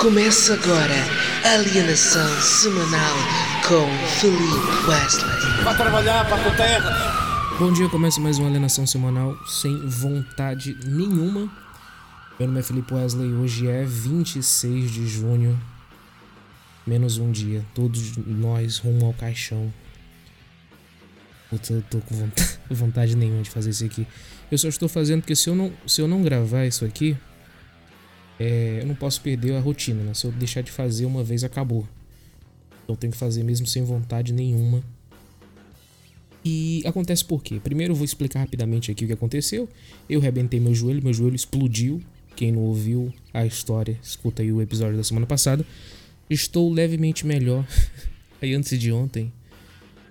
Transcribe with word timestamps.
Começa 0.00 0.54
agora 0.54 0.94
Alienação 1.44 2.40
Semanal 2.40 3.16
com 3.68 3.86
Felipe 4.18 4.88
Wesley. 4.88 5.62
Vai 5.62 5.76
trabalhar 5.76 6.26
para 6.26 6.48
a 6.48 6.56
terra. 6.56 7.56
Bom 7.58 7.70
dia, 7.70 7.86
começa 7.86 8.18
mais 8.18 8.38
uma 8.38 8.48
alienação 8.48 8.86
semanal 8.86 9.36
sem 9.46 9.78
vontade 9.86 10.74
nenhuma. 10.86 11.52
Meu 12.38 12.48
nome 12.48 12.60
é 12.60 12.62
Felipe 12.62 12.94
Wesley, 12.94 13.30
hoje 13.34 13.68
é 13.68 13.84
26 13.84 14.90
de 14.90 15.06
junho, 15.06 15.60
menos 16.86 17.18
um 17.18 17.30
dia, 17.30 17.62
todos 17.74 18.16
nós 18.16 18.78
rumo 18.78 19.04
ao 19.04 19.12
caixão. 19.12 19.70
Puta, 21.50 21.74
eu 21.74 21.82
tô 21.82 21.98
com 21.98 22.14
vontade, 22.14 22.58
vontade 22.70 23.16
nenhuma 23.16 23.42
de 23.42 23.50
fazer 23.50 23.68
isso 23.68 23.84
aqui. 23.84 24.06
Eu 24.50 24.56
só 24.56 24.68
estou 24.68 24.88
fazendo 24.88 25.20
porque 25.20 25.36
se 25.36 25.50
eu 25.50 25.54
não, 25.54 25.70
se 25.86 26.00
eu 26.00 26.08
não 26.08 26.22
gravar 26.22 26.64
isso 26.64 26.86
aqui, 26.86 27.18
é, 28.40 28.78
eu 28.80 28.86
não 28.86 28.94
posso 28.94 29.20
perder 29.20 29.54
a 29.54 29.60
rotina, 29.60 30.02
né? 30.02 30.14
Se 30.14 30.24
eu 30.26 30.32
deixar 30.32 30.62
de 30.62 30.70
fazer 30.70 31.04
uma 31.04 31.22
vez, 31.22 31.44
acabou. 31.44 31.86
Então 32.82 32.96
tenho 32.96 33.12
que 33.12 33.18
fazer 33.18 33.42
mesmo 33.44 33.66
sem 33.66 33.84
vontade 33.84 34.32
nenhuma. 34.32 34.82
E 36.42 36.82
acontece 36.86 37.22
por 37.22 37.42
quê? 37.42 37.60
Primeiro 37.62 37.92
eu 37.92 37.96
vou 37.96 38.04
explicar 38.04 38.40
rapidamente 38.40 38.90
aqui 38.90 39.04
o 39.04 39.06
que 39.08 39.12
aconteceu. 39.12 39.68
Eu 40.08 40.20
rebentei 40.20 40.58
meu 40.58 40.74
joelho, 40.74 41.02
meu 41.04 41.12
joelho 41.12 41.36
explodiu. 41.36 42.00
Quem 42.34 42.50
não 42.50 42.62
ouviu 42.62 43.12
a 43.34 43.44
história, 43.44 43.98
escuta 44.02 44.40
aí 44.40 44.50
o 44.50 44.62
episódio 44.62 44.96
da 44.96 45.04
semana 45.04 45.26
passada. 45.26 45.66
Estou 46.30 46.72
levemente 46.72 47.26
melhor. 47.26 47.66
aí 48.40 48.54
antes 48.54 48.78
de 48.78 48.90
ontem, 48.90 49.30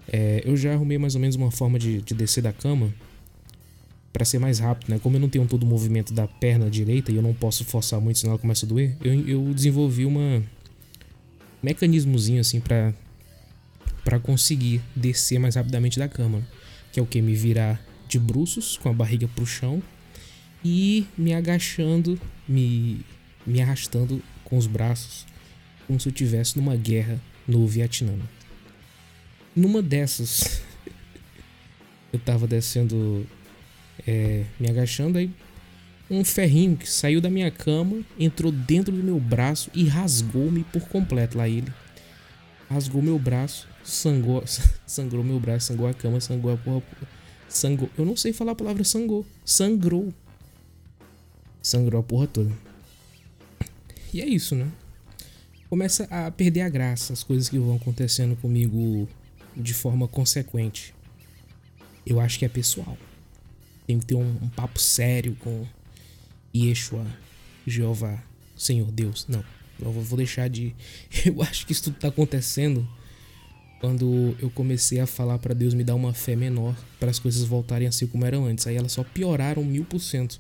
é, 0.08 0.44
eu 0.46 0.56
já 0.56 0.74
arrumei 0.74 1.00
mais 1.00 1.16
ou 1.16 1.22
menos 1.22 1.36
uma 1.36 1.50
forma 1.50 1.80
de, 1.80 2.04
de 2.04 2.14
descer 2.14 2.44
da 2.44 2.54
cama 2.54 2.94
para 4.12 4.26
ser 4.26 4.40
mais 4.40 4.60
rápido, 4.60 4.90
né? 4.90 5.00
Como 5.00 5.16
eu 5.16 5.20
não 5.20 5.30
tenho 5.30 5.46
todo 5.46 5.64
o 5.64 5.66
movimento 5.66 6.14
da 6.14 6.28
perna 6.28 6.70
direita 6.70 7.12
e 7.12 7.16
eu 7.16 7.22
não 7.22 7.34
posso 7.34 7.64
forçar 7.64 8.02
muito, 8.02 8.20
senão 8.20 8.34
ela 8.34 8.40
começa 8.40 8.66
a 8.66 8.70
doer, 8.70 8.96
eu, 9.04 9.28
eu 9.28 9.54
desenvolvi 9.54 10.06
uma 10.06 10.44
mecanismozinho 11.62 12.42
assim 12.42 12.60
para 12.60 12.94
para 14.04 14.18
conseguir 14.18 14.82
descer 14.96 15.40
mais 15.40 15.56
rapidamente 15.56 16.00
da 16.00 16.08
cama, 16.08 16.42
que 16.92 17.00
é 17.00 17.04
o 17.04 17.06
que 17.06 17.22
me 17.22 17.36
virar 17.36 17.80
de 18.08 18.18
bruços 18.18 18.78
com 18.78 18.90
a 18.90 18.94
barriga 18.94 19.28
pro 19.28 19.46
chão 19.46 19.84
e 20.64 21.06
me 21.18 21.34
agachando, 21.34 22.20
me 22.48 23.06
me 23.46 23.62
arrastando 23.62 24.22
com 24.44 24.58
os 24.58 24.68
braços, 24.68 25.26
como 25.86 26.00
se 26.00 26.08
eu 26.08 26.12
estivesse 26.12 26.58
numa 26.58 26.76
guerra 26.76 27.20
no 27.48 27.66
Vietnã. 27.68 28.14
Numa 29.56 29.82
dessas, 29.82 30.62
eu 32.14 32.20
tava 32.20 32.48
descendo 32.48 33.28
é, 34.08 34.44
me 34.60 34.70
agachando, 34.70 35.18
aí 35.18 35.32
um 36.10 36.26
ferrinho 36.26 36.76
que 36.76 36.90
saiu 36.90 37.22
da 37.22 37.30
minha 37.30 37.52
cama, 37.52 38.04
entrou 38.18 38.52
dentro 38.52 38.96
do 38.96 39.04
meu 39.04 39.20
braço 39.20 39.70
e 39.76 39.84
rasgou-me 39.86 40.64
por 40.64 40.82
completo 40.90 41.38
lá 41.38 41.48
ele. 41.48 41.72
Rasgou 42.70 43.02
meu 43.02 43.20
braço, 43.20 43.68
sangou, 43.84 44.44
sangrou 44.88 45.24
meu 45.24 45.40
braço, 45.40 45.68
sangrou 45.68 45.88
a 45.88 45.94
cama, 45.94 46.20
sangrou 46.20 46.54
a 46.54 46.58
porra. 46.58 46.84
Sangrou. 47.48 47.90
Eu 47.98 48.06
não 48.06 48.16
sei 48.16 48.34
falar 48.34 48.54
a 48.54 48.56
palavra 48.56 48.84
sangou. 48.84 49.26
Sangrou. 49.46 50.14
Sangrou 51.62 52.00
a 52.00 52.04
porra 52.04 52.28
toda. 52.28 52.52
E 54.14 54.22
é 54.22 54.26
isso, 54.26 54.56
né? 54.56 54.68
Começa 55.70 56.06
a 56.06 56.32
perder 56.32 56.62
a 56.62 56.70
graça 56.70 57.14
as 57.14 57.24
coisas 57.24 57.48
que 57.48 57.60
vão 57.60 57.76
acontecendo 57.76 58.36
comigo 58.36 59.08
de 59.56 59.74
forma 59.74 60.08
consequente. 60.08 60.96
Eu 62.06 62.20
acho 62.20 62.40
que 62.40 62.46
é 62.46 62.50
pessoal. 62.50 62.98
Tenho 63.90 64.00
que 64.02 64.06
ter 64.06 64.14
um, 64.14 64.38
um 64.40 64.50
papo 64.50 64.80
sério 64.80 65.36
com 65.40 65.66
Yeshua, 66.56 67.08
Jeová, 67.66 68.22
Senhor 68.56 68.92
Deus. 68.92 69.26
Não, 69.28 69.44
eu 69.82 69.92
vou 69.92 70.16
deixar 70.16 70.48
de. 70.48 70.76
Eu 71.26 71.42
acho 71.42 71.66
que 71.66 71.72
isso 71.72 71.86
tudo 71.86 71.96
tá 71.96 72.10
acontecendo 72.10 72.88
quando 73.80 74.36
eu 74.40 74.52
comecei 74.52 75.00
a 75.00 75.08
falar 75.08 75.40
para 75.40 75.56
Deus 75.56 75.74
me 75.74 75.84
dar 75.84 75.96
uma 75.96 76.14
fé 76.14 76.36
menor 76.36 76.76
para 77.00 77.10
as 77.10 77.18
coisas 77.18 77.44
voltarem 77.44 77.88
a 77.88 77.92
ser 77.92 78.06
como 78.10 78.24
eram 78.26 78.46
antes. 78.46 78.68
Aí 78.68 78.76
elas 78.76 78.92
só 78.92 79.04
pioraram 79.04 79.66
mil 79.66 79.84
por 79.84 80.00
cento. 80.00 80.40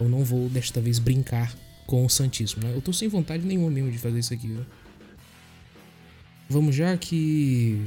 Eu 0.00 0.08
não 0.08 0.24
vou 0.24 0.48
desta 0.48 0.80
vez 0.80 0.98
brincar 0.98 1.54
com 1.86 2.06
o 2.06 2.08
Santíssimo. 2.08 2.66
Né? 2.66 2.72
Eu 2.74 2.80
tô 2.80 2.94
sem 2.94 3.08
vontade 3.08 3.44
nenhuma 3.44 3.70
mesmo 3.70 3.90
de 3.90 3.98
fazer 3.98 4.20
isso 4.20 4.32
aqui. 4.32 4.46
Viu? 4.46 4.64
Vamos 6.48 6.74
já 6.74 6.96
que. 6.96 7.78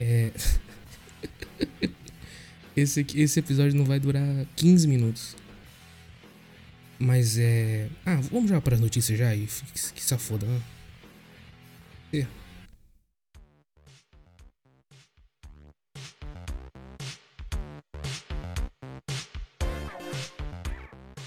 É. 0.00 0.30
Esse, 2.76 3.04
esse 3.14 3.38
episódio 3.38 3.76
não 3.76 3.84
vai 3.84 4.00
durar 4.00 4.24
15 4.56 4.88
minutos. 4.88 5.36
Mas 6.98 7.36
é. 7.38 7.88
Ah, 8.06 8.20
vamos 8.30 8.48
já 8.48 8.60
para 8.60 8.76
as 8.76 8.80
notícias 8.80 9.18
já 9.18 9.34
e 9.34 9.46
que, 9.46 9.92
que 9.94 10.02
safoda, 10.02 10.46
né? 10.46 10.60
É. 12.14 12.26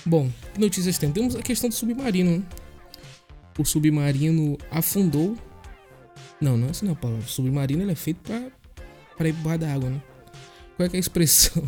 Bom, 0.05 0.31
que 0.53 0.59
notícias 0.59 0.97
tem? 0.97 1.11
Temos 1.11 1.35
a 1.35 1.41
questão 1.41 1.67
do 1.67 1.75
submarino. 1.75 2.37
Né? 2.37 2.43
O 3.57 3.65
submarino 3.65 4.57
afundou. 4.71 5.37
Não, 6.39 6.57
não 6.57 6.67
é 6.67 6.69
essa 6.71 6.85
não 6.85 6.93
é 6.93 6.95
a 6.95 6.97
palavra. 6.97 7.23
O 7.23 7.27
submarino 7.27 7.83
ele 7.83 7.91
é 7.91 7.95
feito 7.95 8.21
para 8.21 8.51
para 9.17 9.29
ir 9.29 9.33
debaixo 9.33 9.59
da 9.59 9.73
água, 9.73 9.89
né? 9.89 10.01
Qual 10.75 10.87
é, 10.87 10.91
é 10.93 10.95
a 10.95 10.99
expressão? 10.99 11.67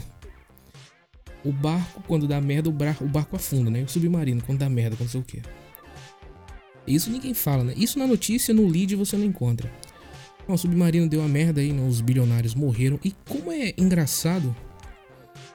O 1.44 1.52
barco, 1.52 2.04
quando 2.08 2.28
dá 2.28 2.42
merda, 2.42 2.68
o, 2.68 2.74
barco, 2.74 3.06
o 3.06 3.08
barco 3.08 3.36
afunda, 3.36 3.70
né? 3.70 3.84
O 3.84 3.88
submarino, 3.88 4.42
quando 4.44 4.60
dá 4.60 4.70
merda, 4.70 4.96
quando 4.96 5.10
sei 5.10 5.22
o 5.22 5.24
quê. 5.24 5.42
Isso 6.86 7.10
ninguém 7.10 7.34
fala, 7.34 7.64
né? 7.64 7.74
Isso 7.78 8.00
na 8.00 8.08
notícia, 8.08 8.54
no 8.54 8.68
lead, 8.68 8.96
você 8.96 9.16
não 9.16 9.26
encontra. 9.26 9.72
o 10.48 10.58
submarino 10.58 11.08
deu 11.08 11.22
a 11.22 11.28
merda 11.28 11.62
aí, 11.62 11.72
né? 11.72 11.88
Os 11.88 12.02
bilionários 12.02 12.54
morreram. 12.54 13.00
E 13.04 13.14
como 13.28 13.52
é 13.52 13.74
engraçado 13.78 14.56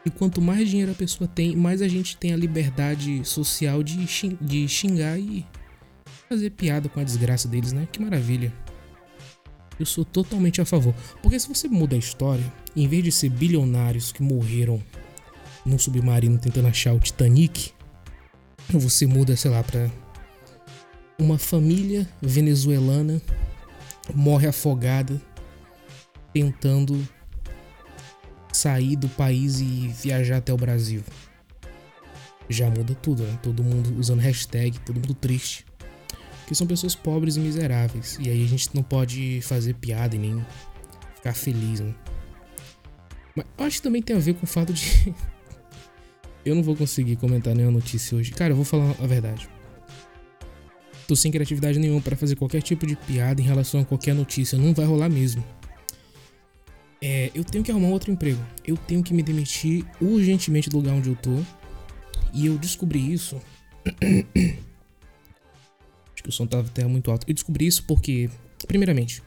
e 0.05 0.11
quanto 0.11 0.41
mais 0.41 0.69
dinheiro 0.69 0.91
a 0.91 0.95
pessoa 0.95 1.29
tem, 1.29 1.55
mais 1.55 1.81
a 1.81 1.89
gente 1.89 2.17
tem 2.17 2.33
a 2.33 2.37
liberdade 2.37 3.25
social 3.25 3.83
de, 3.83 4.05
de 4.41 4.69
xingar 4.69 5.19
e 5.19 5.47
fazer 6.29 6.51
piada 6.51 6.89
com 6.89 6.99
a 6.99 7.05
desgraça 7.05 7.47
deles, 7.47 7.73
né? 7.73 7.87
Que 7.91 8.01
maravilha. 8.01 8.53
Eu 9.83 9.87
sou 9.87 10.05
totalmente 10.05 10.61
a 10.61 10.65
favor. 10.65 10.95
Porque 11.21 11.41
se 11.41 11.49
você 11.49 11.67
muda 11.67 11.97
a 11.97 11.99
história, 11.99 12.45
em 12.77 12.87
vez 12.87 13.03
de 13.03 13.11
ser 13.11 13.31
bilionários 13.31 14.13
que 14.13 14.23
morreram 14.23 14.81
num 15.67 15.77
submarino 15.77 16.39
tentando 16.39 16.69
achar 16.69 16.95
o 16.95 17.01
Titanic, 17.01 17.73
você 18.71 19.09
muda, 19.09 19.37
sei 19.37 19.51
lá, 19.51 19.61
pra 19.61 19.91
uma 21.19 21.37
família 21.37 22.09
venezuelana 22.21 23.21
morre 24.15 24.47
afogada 24.47 25.21
tentando 26.33 27.07
sair 28.53 28.95
do 28.95 29.09
país 29.09 29.61
e 29.61 29.89
viajar 29.89 30.37
até 30.37 30.53
o 30.53 30.57
Brasil. 30.57 31.03
Já 32.49 32.71
muda 32.71 32.95
tudo, 32.95 33.25
né? 33.25 33.37
Todo 33.43 33.65
mundo 33.65 33.99
usando 33.99 34.21
hashtag, 34.21 34.79
todo 34.79 35.01
mundo 35.01 35.15
triste. 35.15 35.67
Porque 36.43 36.55
são 36.55 36.67
pessoas 36.67 36.95
pobres 36.95 37.37
e 37.37 37.41
miseráveis. 37.41 38.19
E 38.21 38.29
aí 38.29 38.45
a 38.45 38.49
gente 38.49 38.69
não 38.75 38.83
pode 38.83 39.41
fazer 39.43 39.75
piada 39.75 40.17
e 40.17 40.19
nem 40.19 40.45
ficar 41.17 41.35
feliz, 41.35 41.81
né? 41.81 41.95
Mas 43.35 43.47
acho 43.59 43.77
que 43.77 43.83
também 43.83 44.03
tem 44.03 44.17
a 44.17 44.19
ver 44.19 44.35
com 44.35 44.45
o 44.45 44.47
fato 44.47 44.73
de. 44.73 45.15
eu 46.45 46.55
não 46.55 46.63
vou 46.63 46.77
conseguir 46.77 47.17
comentar 47.17 47.55
nenhuma 47.55 47.73
notícia 47.79 48.17
hoje. 48.17 48.33
Cara, 48.33 48.53
eu 48.53 48.57
vou 48.57 48.65
falar 48.65 48.95
a 49.01 49.07
verdade. 49.07 49.49
Tô 51.07 51.17
sem 51.17 51.31
criatividade 51.31 51.79
nenhuma 51.79 52.01
para 52.01 52.17
fazer 52.17 52.37
qualquer 52.37 52.63
tipo 52.63 52.87
de 52.87 52.97
piada 52.97 53.41
em 53.41 53.45
relação 53.45 53.81
a 53.81 53.85
qualquer 53.85 54.15
notícia. 54.15 54.59
Não 54.59 54.75
vai 54.75 54.85
rolar 54.85 55.09
mesmo. 55.09 55.45
É, 57.01 57.31
eu 57.35 57.43
tenho 57.45 57.65
que 57.65 57.71
arrumar 57.71 57.89
outro 57.89 58.13
emprego. 58.13 58.41
Eu 58.65 58.77
tenho 58.77 59.03
que 59.03 59.13
me 59.13 59.23
demitir 59.23 59.85
urgentemente 60.01 60.71
do 60.71 60.77
lugar 60.77 60.95
onde 60.95 61.09
eu 61.09 61.17
tô. 61.17 61.39
E 62.33 62.47
eu 62.47 62.57
descobri 62.57 63.13
isso. 63.13 63.41
Que 66.23 66.29
o 66.29 66.33
som 66.33 66.47
tava 66.47 66.69
até 66.69 66.87
muito 66.87 67.11
alto. 67.11 67.27
Eu 67.29 67.35
descobri 67.35 67.67
isso 67.67 67.85
porque, 67.85 68.31
primeiramente, 68.67 69.23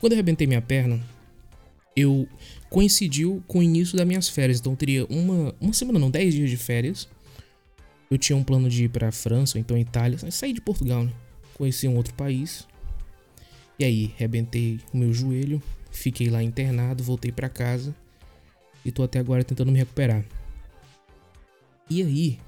quando 0.00 0.12
eu 0.12 0.16
arrebentei 0.16 0.46
minha 0.46 0.62
perna, 0.62 1.00
eu 1.96 2.28
coincidiu 2.68 3.42
com 3.46 3.60
o 3.60 3.62
início 3.62 3.96
das 3.96 4.06
minhas 4.06 4.28
férias. 4.28 4.60
Então 4.60 4.72
eu 4.72 4.76
teria 4.76 5.06
uma, 5.06 5.54
uma 5.60 5.72
semana, 5.72 5.98
não, 5.98 6.10
10 6.10 6.34
dias 6.34 6.50
de 6.50 6.56
férias. 6.56 7.08
Eu 8.10 8.18
tinha 8.18 8.36
um 8.36 8.44
plano 8.44 8.68
de 8.68 8.84
ir 8.84 8.88
pra 8.88 9.10
França, 9.10 9.58
ou 9.58 9.60
então 9.60 9.76
Itália. 9.76 10.18
Sair 10.30 10.52
de 10.52 10.60
Portugal, 10.60 11.04
né? 11.04 11.12
Conheci 11.54 11.88
um 11.88 11.96
outro 11.96 12.14
país. 12.14 12.66
E 13.78 13.84
aí, 13.84 14.12
arrebentei 14.16 14.78
o 14.92 14.96
meu 14.98 15.12
joelho. 15.12 15.62
Fiquei 15.90 16.28
lá 16.28 16.42
internado, 16.42 17.02
voltei 17.02 17.32
para 17.32 17.48
casa. 17.48 17.94
E 18.84 18.92
tô 18.92 19.02
até 19.02 19.18
agora 19.18 19.42
tentando 19.42 19.72
me 19.72 19.78
recuperar. 19.78 20.24
E 21.88 22.02
aí? 22.02 22.38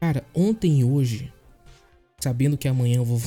Cara, 0.00 0.24
ontem 0.32 0.80
e 0.80 0.84
hoje, 0.84 1.32
sabendo 2.20 2.58
que 2.58 2.68
amanhã 2.68 2.96
eu 2.96 3.04
vou, 3.04 3.20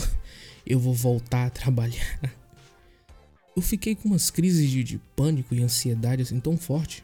eu 0.66 0.80
vou 0.80 0.94
voltar 0.94 1.48
a 1.48 1.50
trabalhar 1.50 2.20
eu 3.56 3.62
fiquei 3.62 3.96
com 3.96 4.10
umas 4.10 4.30
crises 4.30 4.70
de, 4.70 4.84
de 4.84 4.98
pânico 5.16 5.54
e 5.54 5.62
ansiedade 5.62 6.22
assim 6.22 6.40
tão 6.40 6.58
forte. 6.58 7.04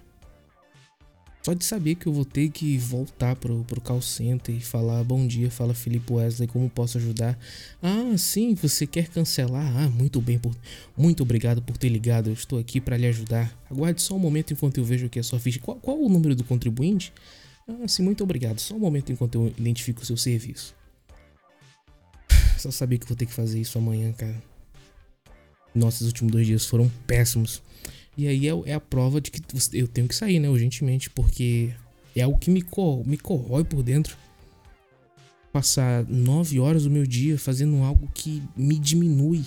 Só 1.43 1.53
de 1.53 1.63
saber 1.63 1.95
que 1.95 2.07
eu 2.07 2.11
vou 2.11 2.25
ter 2.25 2.49
que 2.49 2.77
voltar 2.77 3.35
pro, 3.37 3.63
pro 3.63 3.79
call 3.79 4.01
center 4.01 4.53
e 4.53 4.59
falar 4.59 5.01
bom 5.05 5.25
dia, 5.25 5.49
fala 5.49 5.73
Felipe 5.73 6.11
Wesley, 6.11 6.45
como 6.45 6.69
posso 6.69 6.97
ajudar? 6.97 7.39
Ah, 7.81 8.17
sim, 8.17 8.53
você 8.53 8.85
quer 8.85 9.07
cancelar? 9.07 9.65
Ah, 9.77 9.87
muito 9.87 10.19
bem, 10.19 10.37
por, 10.37 10.53
muito 10.97 11.23
obrigado 11.23 11.61
por 11.61 11.77
ter 11.77 11.87
ligado, 11.87 12.29
eu 12.29 12.33
estou 12.33 12.59
aqui 12.59 12.81
para 12.81 12.97
lhe 12.97 13.07
ajudar. 13.07 13.57
Aguarde 13.71 14.01
só 14.01 14.15
um 14.15 14.19
momento 14.19 14.51
enquanto 14.51 14.77
eu 14.77 14.83
vejo 14.83 15.05
aqui 15.05 15.19
a 15.19 15.23
sua 15.23 15.39
ficha. 15.39 15.59
Qual, 15.59 15.77
qual 15.77 15.97
o 15.97 16.09
número 16.09 16.35
do 16.35 16.43
contribuinte? 16.43 17.13
Ah, 17.65 17.87
sim, 17.87 18.03
muito 18.03 18.23
obrigado. 18.23 18.59
Só 18.59 18.75
um 18.75 18.79
momento 18.79 19.11
enquanto 19.13 19.35
eu 19.35 19.47
identifico 19.57 20.01
o 20.01 20.05
seu 20.05 20.17
serviço. 20.17 20.75
Só 22.57 22.71
sabia 22.71 22.97
que 22.97 23.07
vou 23.07 23.15
ter 23.15 23.25
que 23.25 23.33
fazer 23.33 23.59
isso 23.59 23.77
amanhã, 23.77 24.11
cara. 24.13 24.41
Nossos 25.73 26.07
últimos 26.07 26.31
dois 26.31 26.47
dias 26.47 26.65
foram 26.65 26.89
péssimos. 27.05 27.61
E 28.17 28.27
aí 28.27 28.47
é, 28.47 28.51
é, 28.65 28.73
a 28.73 28.79
prova 28.79 29.21
de 29.21 29.29
que 29.29 29.41
eu 29.73 29.87
tenho 29.87 30.07
que 30.07 30.15
sair, 30.15 30.39
né, 30.39 30.49
urgentemente, 30.49 31.07
porque 31.09 31.71
é 32.15 32.21
algo 32.23 32.39
que 32.39 32.49
me, 32.49 32.63
cor, 32.63 33.05
me 33.05 33.17
corrói 33.17 33.63
por 33.63 33.83
dentro. 33.83 34.17
Passar 35.53 36.03
nove 36.07 36.59
horas 36.59 36.83
do 36.83 36.89
meu 36.89 37.05
dia 37.05 37.37
fazendo 37.37 37.77
algo 37.83 38.09
que 38.13 38.41
me 38.55 38.79
diminui. 38.79 39.45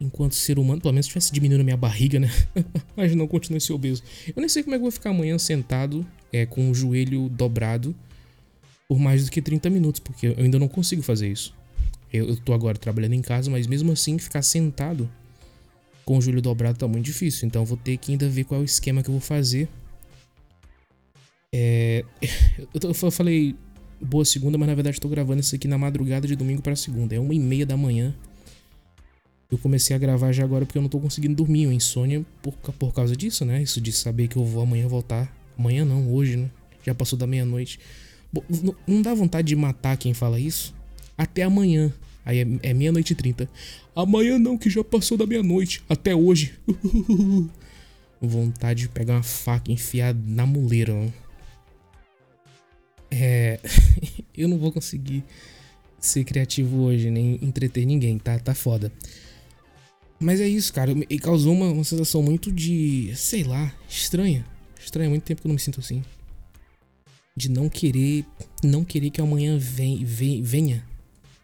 Enquanto 0.00 0.34
ser 0.34 0.58
humano, 0.58 0.80
pelo 0.80 0.92
menos 0.92 1.06
estivesse 1.06 1.32
diminuindo 1.32 1.64
minha 1.64 1.76
barriga, 1.76 2.20
né? 2.20 2.30
Mas 2.96 3.14
não 3.14 3.26
continue 3.26 3.60
ser 3.60 3.72
obeso. 3.72 4.02
Eu 4.28 4.40
nem 4.40 4.48
sei 4.48 4.62
como 4.62 4.74
é 4.74 4.78
que 4.78 4.80
eu 4.80 4.84
vou 4.84 4.92
ficar 4.92 5.10
amanhã 5.10 5.38
sentado, 5.38 6.06
é, 6.32 6.46
com 6.46 6.70
o 6.70 6.74
joelho 6.74 7.28
dobrado, 7.28 7.94
por 8.92 8.98
mais 8.98 9.24
do 9.24 9.30
que 9.30 9.40
30 9.40 9.70
minutos, 9.70 10.00
porque 10.00 10.26
eu 10.26 10.34
ainda 10.36 10.58
não 10.58 10.68
consigo 10.68 11.00
fazer 11.00 11.26
isso. 11.26 11.54
Eu, 12.12 12.28
eu 12.28 12.36
tô 12.36 12.52
agora 12.52 12.76
trabalhando 12.76 13.14
em 13.14 13.22
casa, 13.22 13.50
mas 13.50 13.66
mesmo 13.66 13.90
assim, 13.90 14.18
ficar 14.18 14.42
sentado 14.42 15.10
com 16.04 16.18
o 16.18 16.20
joelho 16.20 16.42
dobrado 16.42 16.76
tá 16.76 16.86
muito 16.86 17.06
difícil. 17.06 17.46
Então 17.48 17.64
vou 17.64 17.78
ter 17.78 17.96
que 17.96 18.12
ainda 18.12 18.28
ver 18.28 18.44
qual 18.44 18.60
é 18.60 18.62
o 18.62 18.66
esquema 18.66 19.02
que 19.02 19.08
eu 19.08 19.12
vou 19.12 19.20
fazer. 19.22 19.66
É, 21.54 22.04
eu, 22.74 23.10
falei 23.10 23.56
boa 23.98 24.26
segunda, 24.26 24.58
mas 24.58 24.68
na 24.68 24.74
verdade 24.74 24.96
estou 24.96 25.10
gravando 25.10 25.40
isso 25.40 25.54
aqui 25.54 25.66
na 25.66 25.78
madrugada 25.78 26.28
de 26.28 26.36
domingo 26.36 26.60
para 26.60 26.76
segunda. 26.76 27.14
É 27.14 27.18
uma 27.18 27.32
e 27.32 27.38
meia 27.38 27.64
da 27.64 27.78
manhã. 27.78 28.14
Eu 29.50 29.56
comecei 29.56 29.96
a 29.96 29.98
gravar 29.98 30.32
já 30.32 30.44
agora 30.44 30.66
porque 30.66 30.76
eu 30.76 30.82
não 30.82 30.90
tô 30.90 31.00
conseguindo 31.00 31.34
dormir. 31.34 31.62
Eu 31.62 31.72
insônia 31.72 32.26
por, 32.42 32.52
por 32.52 32.92
causa 32.92 33.16
disso, 33.16 33.42
né? 33.46 33.62
Isso 33.62 33.80
de 33.80 33.90
saber 33.90 34.28
que 34.28 34.36
eu 34.36 34.44
vou 34.44 34.62
amanhã 34.62 34.86
voltar. 34.86 35.34
Amanhã 35.58 35.82
não, 35.82 36.12
hoje, 36.12 36.36
né? 36.36 36.50
Já 36.84 36.94
passou 36.94 37.18
da 37.18 37.26
meia-noite. 37.26 37.80
Não 38.86 39.02
dá 39.02 39.14
vontade 39.14 39.48
de 39.48 39.56
matar 39.56 39.96
quem 39.96 40.14
fala 40.14 40.40
isso? 40.40 40.74
Até 41.16 41.42
amanhã. 41.42 41.92
Aí 42.24 42.38
é, 42.38 42.70
é 42.70 42.74
meia-noite 42.74 43.12
e 43.12 43.16
trinta. 43.16 43.48
Amanhã 43.94 44.38
não, 44.38 44.56
que 44.56 44.70
já 44.70 44.82
passou 44.82 45.18
da 45.18 45.26
meia-noite. 45.26 45.82
Até 45.88 46.14
hoje. 46.14 46.54
Vontade 48.20 48.82
de 48.82 48.88
pegar 48.88 49.14
uma 49.14 49.22
faca 49.22 49.70
e 49.70 49.74
enfiar 49.74 50.14
na 50.14 50.46
muleira. 50.46 50.94
Mano. 50.94 51.12
É. 53.10 53.60
eu 54.34 54.48
não 54.48 54.58
vou 54.58 54.72
conseguir 54.72 55.22
ser 55.98 56.24
criativo 56.24 56.82
hoje, 56.82 57.10
nem 57.10 57.38
entreter 57.42 57.84
ninguém, 57.84 58.18
tá? 58.18 58.38
Tá 58.38 58.54
foda. 58.54 58.90
Mas 60.18 60.40
é 60.40 60.48
isso, 60.48 60.72
cara. 60.72 60.92
E 61.10 61.18
causou 61.18 61.52
uma, 61.52 61.66
uma 61.66 61.84
sensação 61.84 62.22
muito 62.22 62.50
de. 62.50 63.12
sei 63.14 63.42
lá, 63.42 63.74
estranha. 63.88 64.46
Estranha, 64.80 65.10
muito 65.10 65.24
tempo 65.24 65.42
que 65.42 65.46
eu 65.46 65.50
não 65.50 65.54
me 65.54 65.60
sinto 65.60 65.80
assim. 65.80 66.02
De 67.36 67.48
não 67.48 67.68
querer. 67.68 68.24
Não 68.62 68.84
querer 68.84 69.10
que 69.10 69.20
amanhã 69.20 69.58
vem, 69.58 70.04
vem, 70.04 70.42
venha. 70.42 70.84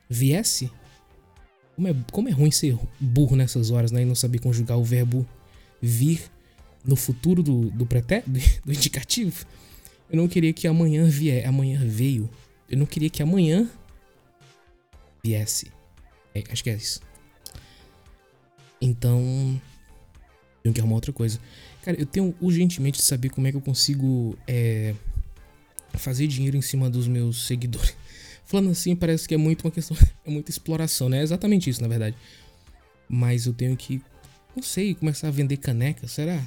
Viesse 0.09 0.71
como 1.79 1.87
é, 1.87 1.95
como 2.11 2.29
é 2.29 2.33
ruim 2.33 2.51
ser 2.51 2.77
burro 2.99 3.37
nessas 3.37 3.71
horas, 3.71 3.93
né? 3.93 4.03
E 4.03 4.05
não 4.05 4.17
saber 4.17 4.41
conjugar 4.41 4.77
o 4.77 4.83
verbo 4.83 5.25
vir 5.81 6.21
no 6.85 6.97
futuro 6.97 7.41
do, 7.41 7.71
do 7.71 7.87
pretérito, 7.87 8.29
do 8.67 8.73
indicativo. 8.73 9.47
Eu 10.11 10.17
não 10.17 10.27
queria 10.27 10.53
que 10.53 10.67
amanhã 10.67 11.05
vier, 11.05 11.47
amanhã 11.47 11.81
veio. 11.87 12.29
Eu 12.69 12.79
não 12.79 12.85
queria 12.85 13.09
que 13.09 13.23
amanhã 13.23 13.71
viesse. 15.25 15.71
É, 16.35 16.43
acho 16.51 16.65
que 16.65 16.71
é 16.71 16.75
isso. 16.75 17.01
Então, 18.81 19.23
tenho 20.61 20.75
que 20.75 20.81
arrumar 20.81 20.97
outra 20.97 21.13
coisa. 21.13 21.39
Cara, 21.85 21.97
eu 21.97 22.07
tenho 22.07 22.35
urgentemente 22.41 22.99
de 22.99 23.05
saber 23.05 23.29
como 23.29 23.47
é 23.47 23.53
que 23.53 23.57
eu 23.57 23.61
consigo 23.61 24.37
é, 24.49 24.97
fazer 25.95 26.27
dinheiro 26.27 26.57
em 26.57 26.63
cima 26.63 26.89
dos 26.91 27.07
meus 27.09 27.47
seguidores. 27.47 27.97
Falando 28.45 28.71
assim, 28.71 28.97
parece 28.97 29.29
que 29.29 29.35
é 29.35 29.37
muito 29.37 29.65
uma 29.65 29.71
questão. 29.71 29.97
É 30.25 30.31
muita 30.31 30.51
exploração, 30.51 31.09
né? 31.09 31.21
É 31.21 31.23
exatamente 31.23 31.71
isso, 31.71 31.81
na 31.81 31.89
verdade. 31.89 32.15
Mas 33.09 33.47
eu 33.47 33.55
tenho 33.55 33.75
que. 33.77 34.03
Não 34.55 34.63
sei, 34.63 34.95
começar 34.95 35.29
a 35.29 35.31
vender 35.31 35.57
caneca, 35.57 36.07
será? 36.07 36.47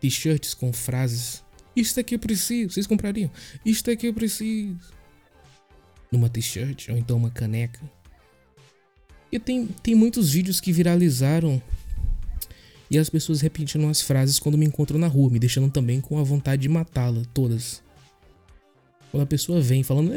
T-shirts 0.00 0.52
com 0.52 0.72
frases. 0.72 1.44
Isto 1.76 2.00
aqui 2.00 2.14
eu 2.14 2.18
preciso. 2.18 2.74
Vocês 2.74 2.86
comprariam? 2.86 3.30
Isto 3.64 3.90
aqui 3.90 4.06
eu 4.06 4.14
preciso. 4.14 4.76
Numa 6.10 6.28
t-shirt, 6.28 6.88
ou 6.88 6.96
então 6.96 7.16
uma 7.16 7.30
caneca. 7.30 7.80
E 9.30 9.38
tem, 9.38 9.66
tem 9.66 9.94
muitos 9.94 10.32
vídeos 10.32 10.60
que 10.60 10.72
viralizaram. 10.72 11.60
E 12.90 12.98
as 12.98 13.10
pessoas 13.10 13.40
repetindo 13.40 13.86
as 13.88 14.00
frases 14.00 14.38
quando 14.38 14.58
me 14.58 14.66
encontram 14.66 14.98
na 14.98 15.08
rua, 15.08 15.30
me 15.30 15.38
deixando 15.38 15.70
também 15.70 16.00
com 16.00 16.18
a 16.18 16.22
vontade 16.22 16.62
de 16.62 16.68
matá-la, 16.68 17.22
todas. 17.32 17.82
Quando 19.14 19.22
a 19.22 19.26
pessoa 19.26 19.60
vem 19.60 19.84
falando, 19.84 20.12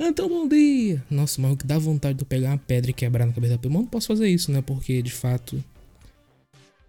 então 0.00 0.26
bom 0.26 0.48
dia. 0.48 1.04
Nossa, 1.10 1.38
mas 1.38 1.52
o 1.52 1.56
que 1.58 1.66
dá 1.66 1.78
vontade 1.78 2.16
de 2.16 2.22
eu 2.22 2.26
pegar 2.26 2.48
uma 2.48 2.56
pedra 2.56 2.90
e 2.90 2.94
quebrar 2.94 3.26
na 3.26 3.32
cabeça 3.34 3.52
da 3.52 3.58
pessoa. 3.58 3.74
Mas 3.74 3.82
não 3.82 3.90
posso 3.90 4.06
fazer 4.06 4.26
isso, 4.26 4.50
né? 4.50 4.62
Porque 4.62 5.02
de 5.02 5.12
fato, 5.12 5.62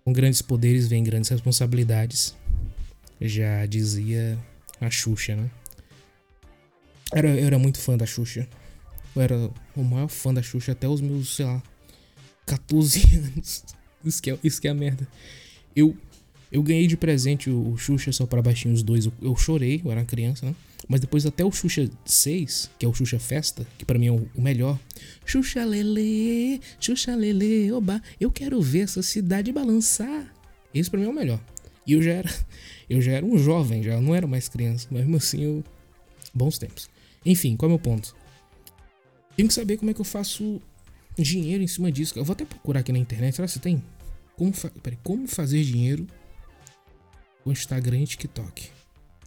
com 0.06 0.14
grandes 0.14 0.42
poderes 0.42 0.88
vem 0.88 1.04
grandes 1.04 1.30
responsabilidades. 1.30 2.34
Já 3.20 3.66
dizia 3.66 4.40
a 4.80 4.90
Xuxa, 4.90 5.36
né? 5.36 5.52
Era, 7.14 7.28
eu 7.38 7.46
era 7.46 7.60
muito 7.60 7.78
fã 7.78 7.98
da 7.98 8.06
Xuxa. 8.06 8.48
Eu 9.14 9.22
era 9.22 9.52
o 9.76 9.84
maior 9.84 10.08
fã 10.08 10.34
da 10.34 10.42
Xuxa 10.42 10.72
até 10.72 10.88
os 10.88 11.02
meus, 11.02 11.36
sei 11.36 11.44
lá, 11.46 11.62
14 12.46 13.02
anos. 13.20 13.66
Isso 14.06 14.24
que 14.24 14.32
é, 14.32 14.40
isso 14.42 14.62
que 14.62 14.70
é 14.70 14.72
a 14.72 14.74
merda. 14.74 15.06
Eu, 15.76 15.94
eu 16.54 16.62
ganhei 16.62 16.86
de 16.86 16.96
presente 16.96 17.50
o, 17.50 17.72
o 17.72 17.78
Xuxa 17.78 18.12
só 18.12 18.28
para 18.28 18.40
baixinhos 18.40 18.84
dois. 18.84 19.10
Eu, 19.20 19.36
chorei, 19.36 19.82
eu 19.84 19.92
era 19.92 20.02
uma 20.02 20.06
criança, 20.06 20.46
né? 20.46 20.56
Mas 20.88 21.02
depois 21.02 21.26
até 21.26 21.44
o 21.44 21.52
Xuxa 21.52 21.90
6, 22.06 22.70
que 22.78 22.86
é 22.86 22.90
o 22.90 22.94
Xuxa 22.94 23.18
Festa, 23.18 23.66
que 23.76 23.84
para 23.84 23.98
mim 23.98 24.08
é 24.08 24.12
o 24.12 24.30
melhor. 24.36 24.80
Xuxa 25.26 25.66
Lele, 25.66 26.62
Xuxa 26.80 27.16
Lele, 27.16 27.72
oba, 27.72 28.00
eu 28.20 28.30
quero 28.30 28.62
ver 28.62 28.82
essa 28.82 29.02
cidade 29.02 29.52
balançar. 29.52 30.32
Esse 30.76 30.92
para 30.92 31.00
mim 31.00 31.08
é 31.08 31.10
o 31.10 31.14
melhor. 31.14 31.40
E 31.88 31.94
eu 31.94 32.04
já 32.04 32.12
era, 32.12 32.30
eu 32.88 33.02
já 33.02 33.14
era 33.14 33.26
um 33.26 33.36
jovem, 33.36 33.82
já 33.82 34.00
não 34.00 34.14
era 34.14 34.28
mais 34.28 34.48
criança, 34.48 34.88
mas 34.92 35.02
mesmo 35.02 35.18
assim 35.18 35.42
eu 35.42 35.64
bons 36.36 36.60
tempos. 36.60 36.88
Enfim, 37.26 37.56
qual 37.56 37.72
é 37.72 37.74
o 37.74 37.78
meu 37.78 37.80
ponto? 37.80 38.16
Tenho 39.36 39.48
que 39.48 39.54
saber 39.56 39.78
como 39.78 39.90
é 39.90 39.94
que 39.96 40.02
eu 40.02 40.06
faço 40.06 40.62
dinheiro 41.18 41.64
em 41.64 41.68
cima 41.68 41.92
disso. 41.92 42.14
Eu 42.16 42.24
vou 42.24 42.34
até 42.34 42.46
procurar 42.46 42.82
aqui 42.82 42.92
na 42.92 43.00
internet, 43.00 43.36
será 43.36 43.48
que 43.48 43.58
tem? 43.58 43.82
Como, 44.36 44.54
fa... 44.54 44.70
Peraí, 44.84 45.00
como 45.02 45.28
fazer 45.28 45.64
dinheiro 45.64 46.06
com 47.44 47.52
Instagram 47.52 48.00
e 48.00 48.08
TikTok? 48.08 48.72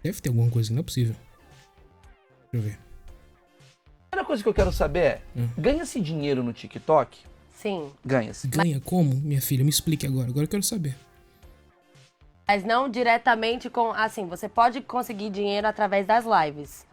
Deve 0.03 0.21
ter 0.21 0.29
alguma 0.29 0.51
coisa, 0.51 0.73
não 0.73 0.81
é 0.81 0.83
possível. 0.83 1.15
Deixa 2.53 2.55
eu 2.55 2.61
ver. 2.63 2.79
A 2.79 4.11
primeira 4.11 4.27
coisa 4.27 4.43
que 4.43 4.49
eu 4.49 4.55
quero 4.55 4.73
saber 4.73 5.01
é: 5.01 5.23
hum. 5.37 5.49
ganha-se 5.59 6.01
dinheiro 6.01 6.43
no 6.43 6.53
TikTok? 6.53 7.19
Sim. 7.55 7.91
Ganha-se. 8.05 8.47
Ganha 8.49 8.81
como, 8.81 9.15
minha 9.15 9.41
filha? 9.41 9.65
Me 9.65 9.71
explique 9.71 10.07
agora. 10.07 10.29
Agora 10.29 10.45
eu 10.45 10.49
quero 10.49 10.63
saber. 10.63 10.97
Mas 12.47 12.63
não 12.65 12.89
diretamente 12.89 13.69
com. 13.69 13.91
Assim, 13.93 14.27
você 14.27 14.49
pode 14.49 14.81
conseguir 14.81 15.31
dinheiro 15.31 15.67
através 15.67 16.07
das 16.07 16.25
lives. 16.25 16.87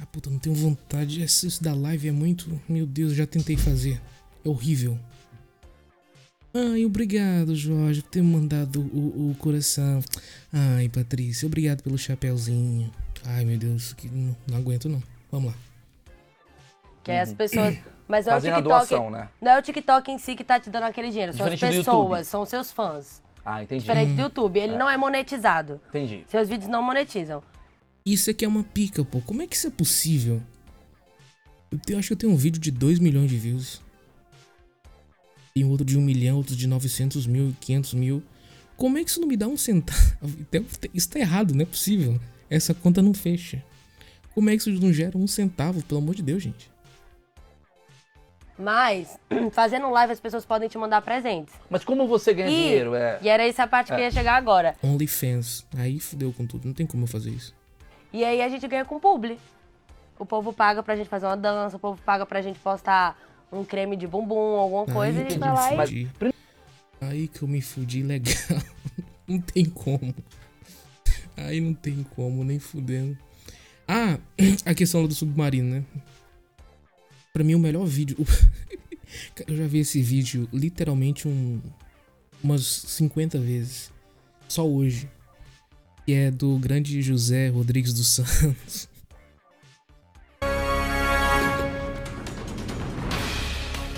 Ah, 0.00 0.06
puta, 0.06 0.30
não 0.30 0.38
tenho 0.38 0.54
vontade. 0.54 1.22
Isso 1.22 1.62
da 1.62 1.74
live 1.74 2.08
é 2.08 2.12
muito. 2.12 2.60
Meu 2.68 2.86
Deus, 2.86 3.10
eu 3.10 3.16
já 3.18 3.26
tentei 3.26 3.56
fazer. 3.56 4.00
É 4.44 4.48
horrível. 4.48 4.98
Ai, 6.54 6.86
obrigado, 6.86 7.54
Jorge, 7.56 8.00
por 8.00 8.10
ter 8.10 8.22
mandado 8.22 8.80
o, 8.80 9.30
o 9.30 9.36
coração. 9.40 10.00
Ai, 10.52 10.88
Patrícia, 10.88 11.46
obrigado 11.46 11.82
pelo 11.82 11.98
chapéuzinho. 11.98 12.92
Ai, 13.24 13.44
meu 13.44 13.58
Deus, 13.58 13.92
que 13.92 14.08
não, 14.08 14.36
não 14.46 14.58
aguento 14.58 14.88
não. 14.88 15.02
Vamos 15.32 15.52
lá. 15.52 15.58
Que 17.02 17.10
é 17.10 17.20
as 17.22 17.30
uhum. 17.30 17.36
pessoas. 17.36 17.76
Mas 18.06 18.26
não 18.26 18.34
é 18.34 18.36
o 18.36 18.40
TikTok. 18.40 18.62
Doação, 18.62 19.10
né? 19.10 19.28
Não 19.40 19.50
é 19.52 19.58
o 19.58 19.62
TikTok 19.62 20.12
em 20.12 20.18
si 20.18 20.36
que 20.36 20.44
tá 20.44 20.60
te 20.60 20.70
dando 20.70 20.84
aquele 20.84 21.10
dinheiro. 21.10 21.32
São 21.32 21.46
as 21.46 21.58
pessoas, 21.58 22.28
são 22.28 22.44
seus 22.44 22.70
fãs. 22.70 23.22
Ah, 23.44 23.62
entendi. 23.62 23.80
Diferente 23.80 24.12
do 24.12 24.22
YouTube. 24.22 24.60
Ele 24.60 24.74
é. 24.74 24.78
não 24.78 24.88
é 24.88 24.96
monetizado. 24.96 25.80
Entendi. 25.88 26.24
Seus 26.28 26.48
vídeos 26.48 26.70
não 26.70 26.82
monetizam. 26.82 27.42
Isso 28.04 28.30
aqui 28.30 28.44
é 28.44 28.48
uma 28.48 28.62
pica, 28.62 29.04
pô. 29.04 29.20
Como 29.22 29.42
é 29.42 29.46
que 29.46 29.56
isso 29.56 29.66
é 29.66 29.70
possível? 29.70 30.42
Eu, 31.72 31.78
tenho, 31.78 31.98
acho 31.98 32.08
que 32.08 32.12
eu 32.12 32.18
tenho 32.18 32.32
um 32.32 32.36
vídeo 32.36 32.60
de 32.60 32.70
2 32.70 32.98
milhões 32.98 33.30
de 33.30 33.38
views. 33.38 33.82
Tem 35.56 35.64
outro 35.64 35.86
de 35.86 35.96
1 35.96 36.00
um 36.00 36.04
milhão, 36.04 36.36
outro 36.38 36.56
de 36.56 36.66
900 36.66 37.28
mil, 37.28 37.54
500 37.60 37.94
mil. 37.94 38.20
Como 38.76 38.98
é 38.98 39.04
que 39.04 39.10
isso 39.10 39.20
não 39.20 39.28
me 39.28 39.36
dá 39.36 39.46
um 39.46 39.56
centavo? 39.56 40.00
Isso 40.92 41.08
tá 41.08 41.20
errado, 41.20 41.54
não 41.54 41.62
é 41.62 41.64
possível. 41.64 42.18
Essa 42.50 42.74
conta 42.74 43.00
não 43.00 43.14
fecha. 43.14 43.62
Como 44.34 44.50
é 44.50 44.56
que 44.56 44.68
isso 44.68 44.82
não 44.84 44.92
gera 44.92 45.16
um 45.16 45.28
centavo, 45.28 45.80
pelo 45.84 46.00
amor 46.00 46.16
de 46.16 46.24
Deus, 46.24 46.42
gente? 46.42 46.68
Mas, 48.58 49.16
fazendo 49.52 49.88
live, 49.90 50.12
as 50.12 50.18
pessoas 50.18 50.44
podem 50.44 50.68
te 50.68 50.76
mandar 50.76 51.00
presentes. 51.02 51.54
Mas 51.70 51.84
como 51.84 52.08
você 52.08 52.34
ganha 52.34 52.50
e, 52.50 52.52
dinheiro? 52.52 52.96
É... 52.96 53.20
E 53.22 53.28
era 53.28 53.46
essa 53.46 53.62
a 53.62 53.68
parte 53.68 53.92
é. 53.92 53.94
que 53.94 54.02
ia 54.02 54.10
chegar 54.10 54.34
agora. 54.34 54.74
OnlyFans. 54.82 55.64
Aí 55.76 56.00
fudeu 56.00 56.32
com 56.32 56.48
tudo. 56.48 56.66
Não 56.66 56.74
tem 56.74 56.84
como 56.84 57.04
eu 57.04 57.08
fazer 57.08 57.30
isso. 57.30 57.54
E 58.12 58.24
aí 58.24 58.42
a 58.42 58.48
gente 58.48 58.66
ganha 58.66 58.84
com 58.84 58.98
publi. 58.98 59.38
O 60.18 60.26
povo 60.26 60.52
paga 60.52 60.82
pra 60.82 60.96
gente 60.96 61.08
fazer 61.08 61.26
uma 61.26 61.36
dança, 61.36 61.76
o 61.76 61.80
povo 61.80 62.00
paga 62.04 62.26
pra 62.26 62.42
gente 62.42 62.58
postar 62.58 63.16
um 63.54 63.64
creme 63.64 63.96
de 63.96 64.06
bumbum, 64.06 64.56
alguma 64.56 64.86
coisa, 64.86 65.18
aí 65.18 65.24
e 65.24 65.26
a 65.26 65.30
gente 65.30 65.38
vai 65.38 65.52
lá 65.52 65.86
e... 65.86 66.08
Aí 67.00 67.28
que 67.28 67.42
eu 67.42 67.48
me 67.48 67.60
fudi 67.60 68.02
legal. 68.02 68.34
não 69.28 69.40
tem 69.40 69.64
como. 69.64 70.14
Aí 71.36 71.60
não 71.60 71.74
tem 71.74 72.02
como, 72.14 72.44
nem 72.44 72.58
fudendo. 72.58 73.16
Ah, 73.86 74.18
a 74.64 74.74
questão 74.74 75.06
do 75.06 75.14
submarino, 75.14 75.76
né? 75.76 75.84
Pra 77.32 77.44
mim, 77.44 77.54
o 77.54 77.58
melhor 77.58 77.84
vídeo. 77.84 78.16
eu 79.46 79.56
já 79.56 79.66
vi 79.66 79.80
esse 79.80 80.00
vídeo 80.00 80.48
literalmente 80.52 81.28
um, 81.28 81.60
umas 82.42 82.64
50 82.64 83.38
vezes. 83.38 83.92
Só 84.48 84.66
hoje. 84.66 85.10
Que 86.06 86.12
é 86.12 86.30
do 86.30 86.58
grande 86.58 87.00
José 87.02 87.48
Rodrigues 87.48 87.92
dos 87.92 88.08
Santos. 88.14 88.88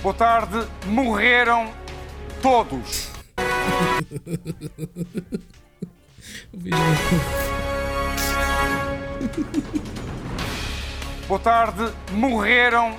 Boa 0.06 0.14
tarde, 0.14 0.68
morreram 0.86 1.75
todos. 2.40 3.10
Boa 11.26 11.40
tarde, 11.40 11.92
morreram 12.12 12.96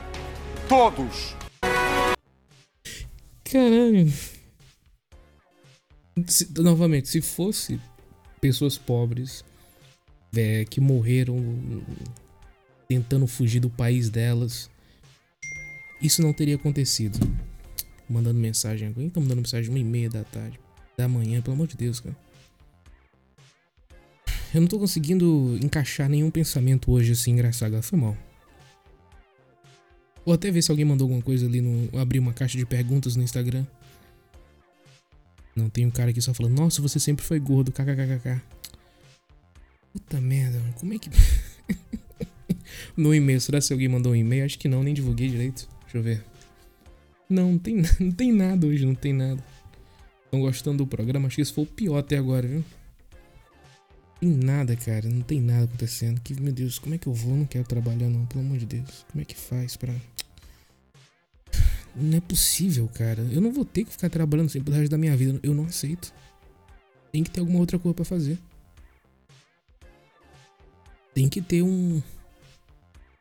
todos. 0.68 1.34
Caralho. 3.46 4.12
Se, 6.28 6.62
novamente, 6.62 7.08
se 7.08 7.22
fosse 7.22 7.80
pessoas 8.42 8.78
pobres 8.78 9.46
é, 10.36 10.66
que 10.66 10.82
morreram 10.82 11.38
tentando 12.86 13.26
fugir 13.28 13.62
do 13.62 13.70
país 13.70 14.10
delas, 14.10 14.70
isso 16.01 16.22
não 16.22 16.34
teria 16.34 16.56
acontecido. 16.56 17.20
Mandando 18.10 18.39
mensagem. 18.39 18.94
Quem 18.94 19.10
tá 19.10 19.20
mandando 19.20 19.42
mensagem 19.42 19.70
uma 19.70 19.80
e 19.80 19.84
meia 19.84 20.10
da 20.10 20.24
tarde? 20.24 20.60
Da 20.98 21.08
manhã, 21.08 21.42
pelo 21.42 21.56
amor 21.56 21.68
de 21.68 21.75
Deus, 21.75 22.00
cara. 22.00 22.16
Eu 24.54 24.62
não 24.62 24.68
tô 24.68 24.80
conseguindo 24.80 25.58
encaixar 25.62 26.08
nenhum 26.10 26.32
pensamento 26.32 26.92
hoje 26.92 27.12
assim 27.12 27.32
engraçado. 27.32 27.82
Foi 27.82 28.00
mal. 28.00 28.18
Vou 30.25 30.34
até 30.34 30.50
ver 30.51 30.62
se 30.62 30.72
alguém 30.72 30.86
mandou 30.86 31.06
alguma 31.06 31.22
coisa 31.22 31.46
ali 31.46 31.62
no. 31.62 31.98
Abrir 32.00 32.20
uma 32.20 32.34
caixa 32.34 32.58
de 32.58 32.66
perguntas 32.66 33.16
no 33.16 33.24
Instagram. 33.24 33.66
Não, 35.56 35.70
tem 35.70 35.86
um 35.86 35.89
cara 35.89 36.12
aqui 36.12 36.22
só 36.22 36.34
falando, 36.34 36.56
nossa, 36.56 36.82
você 36.82 37.00
sempre 37.00 37.25
foi 37.25 37.39
gordo, 37.39 37.72
kkkk. 37.72 38.42
Puta 39.92 40.22
merda, 40.22 40.62
como 40.80 40.94
é 40.94 41.00
que. 41.00 41.10
no 42.96 43.13
e-mail, 43.13 43.42
será 43.42 43.60
que 43.60 43.74
alguém 43.74 43.88
mandou 43.88 44.12
um 44.12 44.16
e-mail? 44.16 44.46
Acho 44.46 44.60
que 44.60 44.68
não, 44.68 44.84
nem 44.84 44.94
divulguei 44.94 45.30
direito. 45.30 45.68
Deixa 45.88 45.98
eu 45.98 46.03
ver. 46.03 46.24
Não, 47.29 47.53
não 47.53 47.58
tem, 47.58 47.82
não 48.00 48.12
tem 48.12 48.32
nada 48.32 48.67
hoje, 48.67 48.86
não 48.86 48.96
tem 48.96 49.13
nada. 49.13 49.44
Estão 50.25 50.41
gostando 50.41 50.79
do 50.79 50.88
programa? 50.88 51.27
Acho 51.27 51.38
que 51.38 51.41
esse 51.41 51.53
foi 51.53 51.63
o 51.63 51.67
pior 51.67 51.98
até 51.98 52.17
agora, 52.17 52.46
viu? 52.46 52.63
Tem 54.20 54.29
nada, 54.29 54.75
cara. 54.75 55.08
Não 55.08 55.22
tem 55.22 55.39
nada 55.39 55.63
acontecendo. 55.63 56.20
Que, 56.20 56.39
meu 56.39 56.51
Deus, 56.51 56.77
como 56.77 56.96
é 56.96 56.98
que 56.98 57.08
eu 57.08 57.13
vou? 57.13 57.36
Não 57.36 57.46
quero 57.46 57.65
trabalhar, 57.65 58.10
não. 58.10 58.25
Pelo 58.25 58.41
amor 58.41 58.58
de 58.58 58.65
Deus. 58.65 59.06
Como 59.10 59.22
é 59.22 59.25
que 59.25 59.36
faz 59.36 59.77
pra. 59.77 59.94
Não 61.96 62.17
é 62.17 62.22
possível, 62.22 62.88
cara. 62.94 63.22
Eu 63.32 63.41
não 63.41 63.51
vou 63.51 63.65
ter 63.65 63.84
que 63.84 63.91
ficar 63.91 64.10
trabalhando 64.10 64.50
sempre 64.50 64.65
pro 64.65 64.79
resto 64.79 64.91
da 64.91 65.00
minha 65.00 65.17
vida. 65.17 65.39
Eu 65.41 65.56
não 65.56 65.65
aceito. 65.65 66.13
Tem 67.12 67.24
que 67.24 67.32
ter 67.32 67.39
alguma 67.39 67.58
outra 67.58 67.79
coisa 67.79 67.96
para 67.96 68.06
fazer. 68.06 68.38
Tem 71.12 71.27
que 71.27 71.41
ter 71.41 71.63
um. 71.63 72.00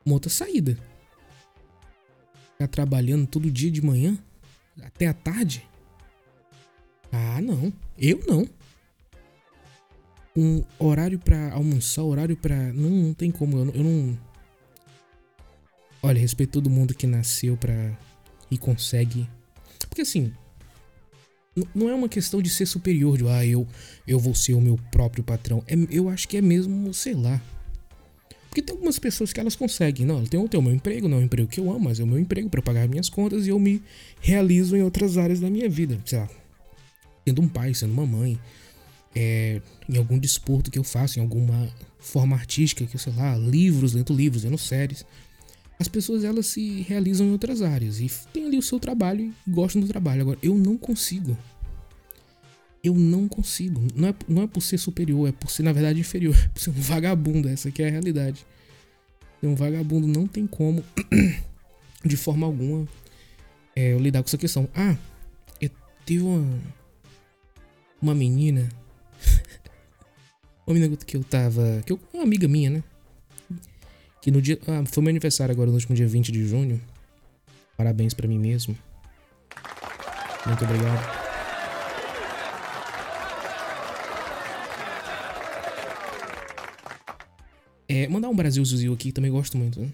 Uma 0.05 0.15
outra 0.15 0.29
saída. 0.29 0.77
Ficar 2.57 2.69
trabalhando 2.69 3.27
todo 3.27 3.51
dia 3.51 3.71
de 3.71 3.83
manhã? 3.83 4.19
Até 4.83 5.07
a 5.07 5.15
tarde? 5.15 5.69
Ah, 7.13 7.41
não. 7.43 7.73
Eu 7.99 8.21
não 8.27 8.49
um 10.37 10.63
horário 10.79 11.19
para 11.19 11.53
almoçar, 11.53 12.03
horário 12.03 12.37
para 12.37 12.73
não, 12.75 12.91
não 12.91 13.15
tem 13.15 13.31
como, 13.31 13.57
eu, 13.57 13.75
eu 13.75 13.83
não 13.83 14.19
Olha, 16.03 16.21
respeito 16.21 16.53
todo 16.53 16.71
mundo 16.71 16.95
que 16.95 17.07
nasceu 17.07 17.57
para 17.57 17.99
e 18.51 18.57
consegue. 18.57 19.29
Porque 19.89 20.03
assim, 20.03 20.33
não 21.75 21.89
é 21.89 21.95
uma 21.95 22.09
questão 22.09 22.41
de 22.41 22.51
ser 22.51 22.67
superior, 22.67 23.17
de 23.17 23.27
ah, 23.27 23.45
eu 23.45 23.67
eu 24.07 24.19
vou 24.19 24.35
ser 24.35 24.55
o 24.55 24.61
meu 24.61 24.79
próprio 24.93 25.25
patrão. 25.25 25.65
É, 25.67 25.75
eu 25.91 26.09
acho 26.09 26.29
que 26.29 26.37
é 26.37 26.43
mesmo, 26.43 26.93
sei 26.95 27.15
lá. 27.15 27.41
Porque 28.57 28.63
tem 28.63 28.75
algumas 28.75 28.99
pessoas 28.99 29.35
que 29.35 29.39
elas 29.39 29.55
conseguem, 29.55 30.07
não, 30.07 30.21
eu 30.21 30.27
tenho, 30.27 30.43
eu 30.43 30.49
tenho 30.49 30.63
o 30.63 30.65
meu 30.65 30.75
emprego, 30.75 31.07
não 31.07 31.19
é 31.19 31.21
um 31.21 31.25
emprego 31.25 31.47
que 31.47 31.61
eu 31.61 31.71
amo, 31.71 31.81
mas 31.81 32.01
é 32.01 32.05
o 32.05 32.07
meu 32.07 32.19
emprego 32.19 32.49
para 32.49 32.63
pagar 32.63 32.89
minhas 32.89 33.11
contas 33.11 33.47
e 33.47 33.51
eu 33.51 33.59
me 33.59 33.83
realizo 34.19 34.75
em 34.75 34.83
outras 34.83 35.19
áreas 35.19 35.41
da 35.41 35.51
minha 35.51 35.69
vida, 35.69 36.01
sei 36.07 36.21
lá, 36.21 36.31
sendo 37.29 37.43
um 37.43 37.49
pai, 37.49 37.75
sendo 37.75 37.93
uma 37.93 38.07
mãe, 38.07 38.41
é, 39.15 39.61
em 39.87 39.99
algum 39.99 40.19
desporto 40.19 40.71
que 40.71 40.79
eu 40.79 40.85
faço, 40.85 41.19
em 41.19 41.23
alguma 41.23 41.69
forma 41.99 42.35
artística, 42.35 42.87
que 42.87 42.97
sei 42.97 43.13
lá, 43.13 43.37
livros, 43.37 43.93
lendo 43.93 44.15
livros, 44.15 44.45
lendo 44.45 44.57
séries. 44.57 45.05
As 45.79 45.87
pessoas 45.87 46.25
elas 46.25 46.47
se 46.47 46.81
realizam 46.89 47.27
em 47.27 47.33
outras 47.33 47.61
áreas 47.61 48.01
e 48.01 48.11
tem 48.33 48.47
ali 48.47 48.57
o 48.57 48.63
seu 48.63 48.81
trabalho 48.81 49.35
e 49.47 49.51
gostam 49.51 49.83
do 49.83 49.87
trabalho. 49.87 50.23
Agora, 50.23 50.39
eu 50.43 50.57
não 50.57 50.79
consigo. 50.79 51.37
Eu 52.87 52.95
não 52.95 53.27
consigo. 53.27 53.83
Não 53.97 54.11
é, 54.11 54.15
não 54.29 54.43
é 54.45 54.47
por 54.47 54.61
ser 54.61 54.79
superior, 54.79 55.29
é 55.29 55.33
por 55.33 55.51
ser, 55.51 55.65
na 55.65 55.73
verdade, 55.73 55.99
inferior. 55.99 56.37
É 56.37 56.49
por 56.55 56.61
ser 56.61 56.71
um 56.71 56.75
vagabundo. 56.75 57.49
Essa 57.49 57.69
aqui 57.69 57.83
é 57.83 57.89
a 57.89 57.91
realidade. 57.91 58.47
Ser 59.41 59.49
um 59.49 59.57
vagabundo 59.57 60.07
não 60.07 60.25
tem 60.25 60.47
como, 60.47 60.85
de 62.05 62.17
forma 62.17 62.47
alguma, 62.47 62.87
é, 63.75 63.93
eu 63.93 63.99
lidar 63.99 64.23
com 64.23 64.29
essa 64.29 64.39
questão. 64.39 64.69
Ah, 64.73 64.97
eu 65.61 65.69
tive 66.07 66.23
uma, 66.23 66.61
uma 68.01 68.15
menina 68.15 68.69
uma 70.65 70.75
menina 70.75 70.97
que 70.97 71.17
eu 71.17 71.25
tava. 71.25 71.83
Que 71.85 71.93
eu, 71.93 71.99
uma 72.15 72.23
amiga 72.23 72.47
minha, 72.47 72.71
né? 72.71 72.85
Que 74.23 74.31
no 74.31 74.41
dia. 74.41 74.61
Ah, 74.69 74.85
foi 74.87 75.03
meu 75.03 75.11
aniversário 75.11 75.53
agora, 75.53 75.71
no 75.71 75.75
último 75.75 75.97
dia 75.97 76.07
20 76.07 76.31
de 76.31 76.47
junho. 76.47 76.81
Parabéns 77.77 78.15
para 78.15 78.29
mim 78.29 78.39
mesmo. 78.39 78.79
Muito 80.47 80.65
obrigado. 80.65 81.26
É, 87.97 88.07
mandar 88.09 88.29
um 88.29 88.37
Brasil 88.37 88.63
aqui, 88.93 89.11
também 89.11 89.31
gosto 89.31 89.57
muito, 89.57 89.81
né? 89.81 89.89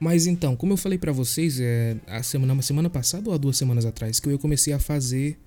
Mas 0.00 0.26
então, 0.26 0.56
como 0.56 0.72
eu 0.72 0.76
falei 0.78 0.96
para 0.96 1.12
vocês, 1.12 1.60
é, 1.60 1.98
a 2.06 2.22
semana, 2.22 2.54
uma 2.54 2.62
semana 2.62 2.88
passada 2.88 3.28
ou 3.28 3.34
há 3.34 3.36
duas 3.36 3.58
semanas 3.58 3.84
atrás, 3.84 4.18
que 4.18 4.26
eu 4.26 4.38
comecei 4.38 4.72
a 4.72 4.78
fazer. 4.78 5.38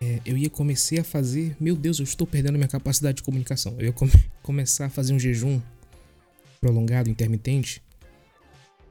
É, 0.00 0.20
eu 0.24 0.38
ia 0.38 0.48
comecei 0.48 1.00
a 1.00 1.04
fazer. 1.04 1.56
Meu 1.58 1.74
Deus, 1.74 1.98
eu 1.98 2.04
estou 2.04 2.28
perdendo 2.28 2.54
minha 2.54 2.68
capacidade 2.68 3.16
de 3.16 3.22
comunicação. 3.24 3.74
Eu 3.76 3.86
ia 3.86 3.92
come, 3.92 4.12
começar 4.40 4.86
a 4.86 4.90
fazer 4.90 5.12
um 5.12 5.18
jejum 5.18 5.60
prolongado, 6.60 7.10
intermitente, 7.10 7.82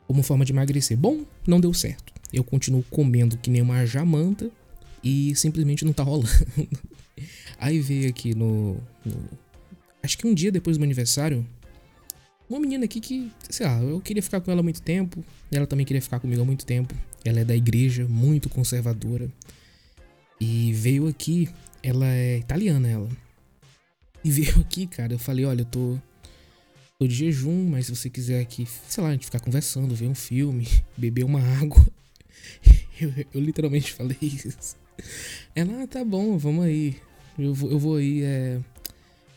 como 0.08 0.24
forma 0.24 0.46
de 0.46 0.52
emagrecer. 0.52 0.98
Bom, 0.98 1.26
não 1.48 1.60
deu 1.60 1.74
certo. 1.74 2.14
Eu 2.32 2.44
continuo 2.44 2.84
comendo 2.90 3.38
que 3.38 3.50
nem 3.50 3.62
uma 3.62 3.86
jamanta 3.86 4.50
e 5.04 5.36
simplesmente 5.36 5.86
não 5.86 5.94
tá 5.94 6.04
rolando. 6.04 6.30
Aí 7.60 7.80
veio 7.80 8.10
aqui 8.10 8.34
no, 8.34 8.78
no. 9.06 9.30
Acho 10.02 10.18
que 10.18 10.28
um 10.28 10.34
dia 10.34 10.52
depois 10.52 10.78
do 10.78 10.80
meu 10.80 10.88
aniversário, 10.88 11.46
uma 12.50 12.60
menina 12.60 12.86
aqui 12.86 13.00
que, 13.00 13.32
sei 13.50 13.66
lá, 13.66 13.82
eu 13.82 14.02
queria 14.02 14.22
ficar 14.22 14.42
com 14.42 14.52
ela 14.52 14.60
há 14.60 14.64
muito 14.64 14.82
tempo. 14.82 15.24
Ela 15.52 15.66
também 15.66 15.86
queria 15.86 16.02
ficar 16.02 16.20
comigo 16.20 16.42
há 16.42 16.46
muito 16.46 16.66
tempo. 16.66 16.94
Ela 17.24 17.40
é 17.40 17.46
da 17.46 17.56
igreja, 17.56 18.06
muito 18.08 18.50
conservadora. 18.50 19.30
E 20.40 20.74
veio 20.74 21.08
aqui, 21.08 21.50
ela 21.82 22.06
é 22.06 22.38
italiana, 22.38 22.90
ela. 22.90 23.10
E 24.24 24.32
veio 24.32 24.60
aqui, 24.60 24.88
cara, 24.88 25.14
eu 25.14 25.20
falei, 25.20 25.46
olha, 25.46 25.62
eu 25.62 25.66
tô, 25.66 25.98
tô 27.04 27.08
de 27.08 27.16
jejum, 27.16 27.70
mas 27.70 27.86
se 27.86 27.96
você 27.96 28.10
quiser 28.10 28.40
aqui, 28.40 28.68
sei 28.88 29.04
lá, 29.04 29.10
a 29.10 29.14
gente 29.14 29.26
ficar 29.26 29.40
conversando, 29.40 29.94
ver 29.94 30.08
um 30.08 30.16
filme, 30.16 30.68
beber 30.98 31.24
uma 31.24 31.42
água. 31.42 31.86
Eu, 33.02 33.12
eu 33.34 33.42
literalmente 33.42 33.92
falei 33.92 34.16
isso. 34.22 34.78
Ela, 35.56 35.82
ah, 35.82 35.88
tá 35.88 36.06
bom, 36.06 36.38
vamos 36.38 36.64
aí. 36.64 36.96
Eu 37.38 37.52
vou, 37.52 37.72
eu 37.72 37.80
vou 37.80 37.96
aí, 37.96 38.22
é 38.22 38.60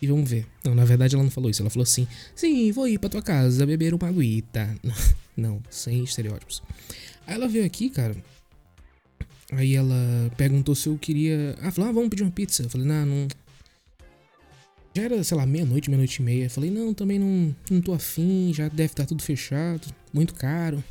e 0.01 0.07
vamos 0.07 0.29
ver. 0.29 0.47
Não, 0.63 0.75
na 0.75 0.85
verdade 0.85 1.15
ela 1.15 1.25
não 1.25 1.31
falou 1.31 1.49
isso. 1.49 1.63
Ela 1.63 1.71
falou 1.71 1.85
assim: 1.85 2.07
sim, 2.35 2.71
vou 2.71 2.87
ir 2.87 2.99
pra 2.99 3.09
tua 3.09 3.23
casa 3.23 3.65
beber 3.65 3.95
uma 3.95 4.09
aguita. 4.09 4.77
Não, 5.35 5.63
sem 5.71 6.05
estereótipos. 6.05 6.63
Aí 7.27 7.35
ela 7.35 7.49
veio 7.49 7.65
aqui, 7.65 7.89
cara. 7.89 8.15
Aí 9.53 9.75
ela 9.75 10.31
perguntou 10.37 10.75
se 10.75 10.87
eu 10.89 10.99
queria. 10.99 11.57
Ah, 11.63 11.71
falou, 11.71 11.89
ah, 11.89 11.93
vamos 11.93 12.11
pedir 12.11 12.25
uma 12.25 12.31
pizza. 12.31 12.63
Eu 12.63 12.69
falei, 12.69 12.87
não, 12.87 13.07
não. 13.07 13.29
Já 14.97 15.03
era, 15.03 15.23
sei 15.23 15.37
lá, 15.37 15.45
meia-noite, 15.45 15.91
meia-noite 15.91 16.23
e 16.23 16.25
meia. 16.25 16.49
Falei, 16.49 16.71
não, 16.71 16.95
também 16.95 17.19
não, 17.19 17.55
não 17.71 17.83
tô 17.83 17.93
afim, 17.93 18.51
já 18.55 18.67
deve 18.67 18.95
estar 18.95 19.05
tudo 19.05 19.23
fechado, 19.23 19.95
muito 20.11 20.33
caro. 20.33 20.83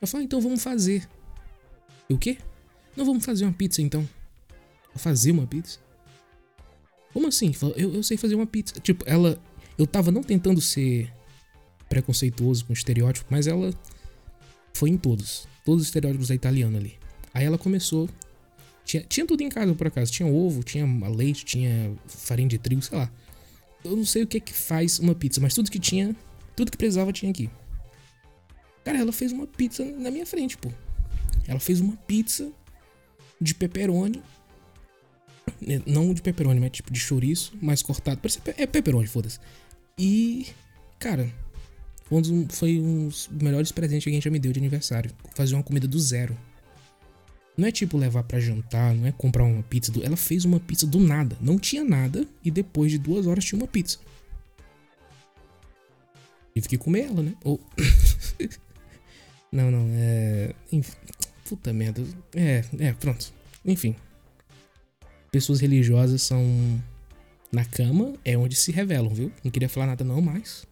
Eu 0.00 0.06
falei, 0.06 0.22
ah, 0.22 0.26
então 0.26 0.40
vamos 0.40 0.62
fazer. 0.62 1.08
Eu, 2.08 2.14
o 2.14 2.18
quê? 2.20 2.38
Não, 2.96 3.04
vamos 3.04 3.24
fazer 3.24 3.46
uma 3.46 3.52
pizza 3.52 3.82
então. 3.82 4.08
Fazer 4.94 5.32
uma 5.32 5.44
pizza? 5.44 5.80
Como 7.12 7.26
assim? 7.26 7.52
Eu, 7.74 7.94
eu 7.94 8.02
sei 8.04 8.16
fazer 8.16 8.36
uma 8.36 8.46
pizza. 8.46 8.78
Tipo, 8.78 9.02
ela. 9.08 9.40
Eu 9.76 9.88
tava 9.88 10.12
não 10.12 10.22
tentando 10.22 10.60
ser 10.60 11.12
preconceituoso 11.88 12.64
com 12.64 12.72
estereótipo, 12.72 13.26
mas 13.28 13.48
ela 13.48 13.74
foi 14.72 14.90
em 14.90 14.96
todos. 14.96 15.48
Todos 15.64 15.82
os 15.82 15.88
estereótipos 15.88 16.28
da 16.28 16.34
italiana 16.36 16.78
ali. 16.78 16.94
Aí 17.32 17.44
ela 17.44 17.58
começou. 17.58 18.08
Tinha, 18.84 19.02
tinha 19.02 19.26
tudo 19.26 19.42
em 19.42 19.48
casa 19.48 19.74
por 19.74 19.86
acaso. 19.86 20.12
Tinha 20.12 20.28
ovo, 20.28 20.62
tinha 20.62 20.86
leite, 21.08 21.44
tinha 21.44 21.92
farinha 22.06 22.48
de 22.48 22.58
trigo, 22.58 22.82
sei 22.82 22.98
lá. 22.98 23.10
Eu 23.84 23.96
não 23.96 24.04
sei 24.04 24.22
o 24.22 24.26
que 24.26 24.38
é 24.38 24.40
que 24.40 24.52
faz 24.52 24.98
uma 24.98 25.14
pizza, 25.14 25.40
mas 25.40 25.54
tudo 25.54 25.70
que 25.70 25.78
tinha, 25.78 26.14
tudo 26.56 26.70
que 26.70 26.76
precisava 26.76 27.12
tinha 27.12 27.30
aqui. 27.30 27.50
Cara, 28.84 28.98
ela 28.98 29.12
fez 29.12 29.32
uma 29.32 29.46
pizza 29.46 29.84
na 29.84 30.10
minha 30.10 30.26
frente, 30.26 30.56
pô. 30.56 30.70
Ela 31.46 31.60
fez 31.60 31.80
uma 31.80 31.96
pizza 31.96 32.50
de 33.40 33.54
pepperoni. 33.54 34.22
Né, 35.60 35.82
não 35.86 36.12
de 36.12 36.22
pepperoni, 36.22 36.60
mas 36.60 36.70
tipo 36.70 36.92
de 36.92 36.98
chouriço, 36.98 37.54
mais 37.60 37.82
cortado. 37.82 38.20
Parece, 38.20 38.40
é 38.56 38.66
pepperoni, 38.66 39.06
foda-se. 39.06 39.38
E, 39.98 40.46
cara, 40.98 41.30
foi 42.04 42.18
um, 42.18 42.22
dos, 42.22 42.58
foi 42.58 42.78
um 42.78 43.08
dos 43.08 43.28
melhores 43.28 43.72
presentes 43.72 44.04
que 44.04 44.10
a 44.10 44.12
gente 44.12 44.24
já 44.24 44.30
me 44.30 44.38
deu 44.38 44.52
de 44.52 44.60
aniversário. 44.60 45.10
Fazer 45.34 45.54
uma 45.54 45.62
comida 45.62 45.88
do 45.88 45.98
zero. 45.98 46.36
Não 47.56 47.68
é 47.68 47.72
tipo 47.72 47.96
levar 47.96 48.24
para 48.24 48.40
jantar, 48.40 48.94
não 48.94 49.06
é 49.06 49.12
comprar 49.12 49.44
uma 49.44 49.62
pizza. 49.62 49.92
Do... 49.92 50.04
Ela 50.04 50.16
fez 50.16 50.44
uma 50.44 50.58
pizza 50.58 50.86
do 50.86 50.98
nada. 50.98 51.36
Não 51.40 51.58
tinha 51.58 51.84
nada 51.84 52.26
e 52.44 52.50
depois 52.50 52.90
de 52.90 52.98
duas 52.98 53.26
horas 53.26 53.44
tinha 53.44 53.60
uma 53.60 53.68
pizza. 53.68 53.98
Tive 56.52 56.68
que 56.68 56.78
comer 56.78 57.06
ela, 57.06 57.22
né? 57.22 57.34
Ou. 57.44 57.60
não, 59.52 59.70
não, 59.70 59.86
é. 59.92 60.54
Puta 61.48 61.72
merda. 61.72 62.02
É, 62.34 62.64
é, 62.78 62.92
pronto. 62.92 63.32
Enfim. 63.64 63.94
Pessoas 65.30 65.60
religiosas 65.60 66.22
são. 66.22 66.44
Na 67.52 67.64
cama 67.64 68.14
é 68.24 68.36
onde 68.36 68.56
se 68.56 68.72
revelam, 68.72 69.14
viu? 69.14 69.32
Não 69.44 69.50
queria 69.50 69.68
falar 69.68 69.86
nada 69.86 70.04
não, 70.04 70.20
mas. 70.20 70.66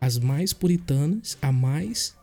As 0.00 0.18
mais 0.18 0.54
puritanas, 0.54 1.36
a 1.42 1.52
mais 1.52 2.14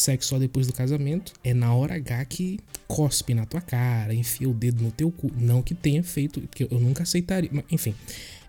sexo 0.00 0.30
só 0.30 0.38
depois 0.38 0.66
do 0.66 0.72
casamento, 0.72 1.32
é 1.44 1.54
na 1.54 1.74
hora 1.74 1.94
H 1.94 2.24
que 2.24 2.58
cospe 2.88 3.34
na 3.34 3.46
tua 3.46 3.60
cara, 3.60 4.14
enfia 4.14 4.48
o 4.48 4.54
dedo 4.54 4.82
no 4.82 4.90
teu 4.90 5.10
cu. 5.10 5.30
Não 5.36 5.62
que 5.62 5.74
tenha 5.74 6.02
feito, 6.02 6.40
porque 6.40 6.66
eu 6.70 6.80
nunca 6.80 7.02
aceitaria. 7.02 7.50
Mas, 7.52 7.64
enfim. 7.70 7.94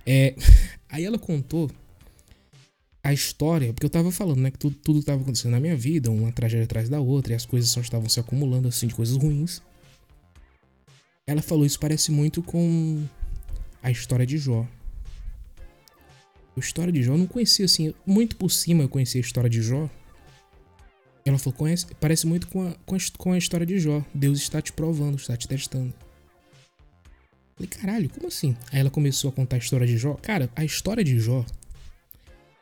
É, 0.05 0.35
aí 0.89 1.05
ela 1.05 1.19
contou 1.19 1.69
a 3.03 3.13
história, 3.13 3.73
porque 3.73 3.85
eu 3.85 3.89
tava 3.89 4.11
falando, 4.11 4.39
né, 4.39 4.51
que 4.51 4.59
tudo, 4.59 4.75
tudo 4.75 5.03
tava 5.03 5.21
acontecendo 5.21 5.51
na 5.51 5.59
minha 5.59 5.75
vida, 5.75 6.11
uma 6.11 6.31
tragédia 6.31 6.65
atrás 6.65 6.87
da 6.87 6.99
outra, 6.99 7.33
e 7.33 7.35
as 7.35 7.45
coisas 7.45 7.69
só 7.69 7.81
estavam 7.81 8.07
se 8.07 8.19
acumulando, 8.19 8.67
assim, 8.67 8.87
de 8.87 8.93
coisas 8.93 9.17
ruins. 9.17 9.61
Ela 11.25 11.41
falou 11.41 11.65
isso 11.65 11.79
parece 11.79 12.11
muito 12.11 12.43
com 12.43 13.03
a 13.81 13.89
história 13.89 14.25
de 14.25 14.37
Jó. 14.37 14.67
A 16.55 16.59
história 16.59 16.91
de 16.91 17.01
Jó 17.01 17.13
eu 17.13 17.17
não 17.17 17.27
conhecia, 17.27 17.65
assim, 17.65 17.93
muito 18.05 18.35
por 18.35 18.49
cima 18.49 18.83
eu 18.83 18.89
conhecia 18.89 19.19
a 19.19 19.23
história 19.23 19.49
de 19.49 19.61
Jó, 19.61 19.89
ela 21.25 21.37
falou, 21.37 21.57
conhece, 21.57 21.87
parece 21.99 22.25
muito 22.25 22.47
com 22.47 22.67
a, 22.67 22.73
com, 22.85 22.95
a, 22.95 22.99
com 23.17 23.31
a 23.31 23.37
história 23.37 23.65
de 23.65 23.79
Jó. 23.79 24.03
Deus 24.13 24.39
está 24.39 24.61
te 24.61 24.73
provando, 24.73 25.17
está 25.17 25.37
te 25.37 25.47
testando. 25.47 25.93
Falei, 27.55 27.69
caralho, 27.69 28.09
como 28.09 28.27
assim? 28.27 28.57
Aí 28.71 28.79
ela 28.79 28.89
começou 28.89 29.29
a 29.29 29.33
contar 29.33 29.57
a 29.57 29.59
história 29.59 29.85
de 29.85 29.97
Jó. 29.97 30.15
Cara, 30.15 30.49
a 30.55 30.65
história 30.65 31.03
de 31.03 31.19
Jó 31.19 31.45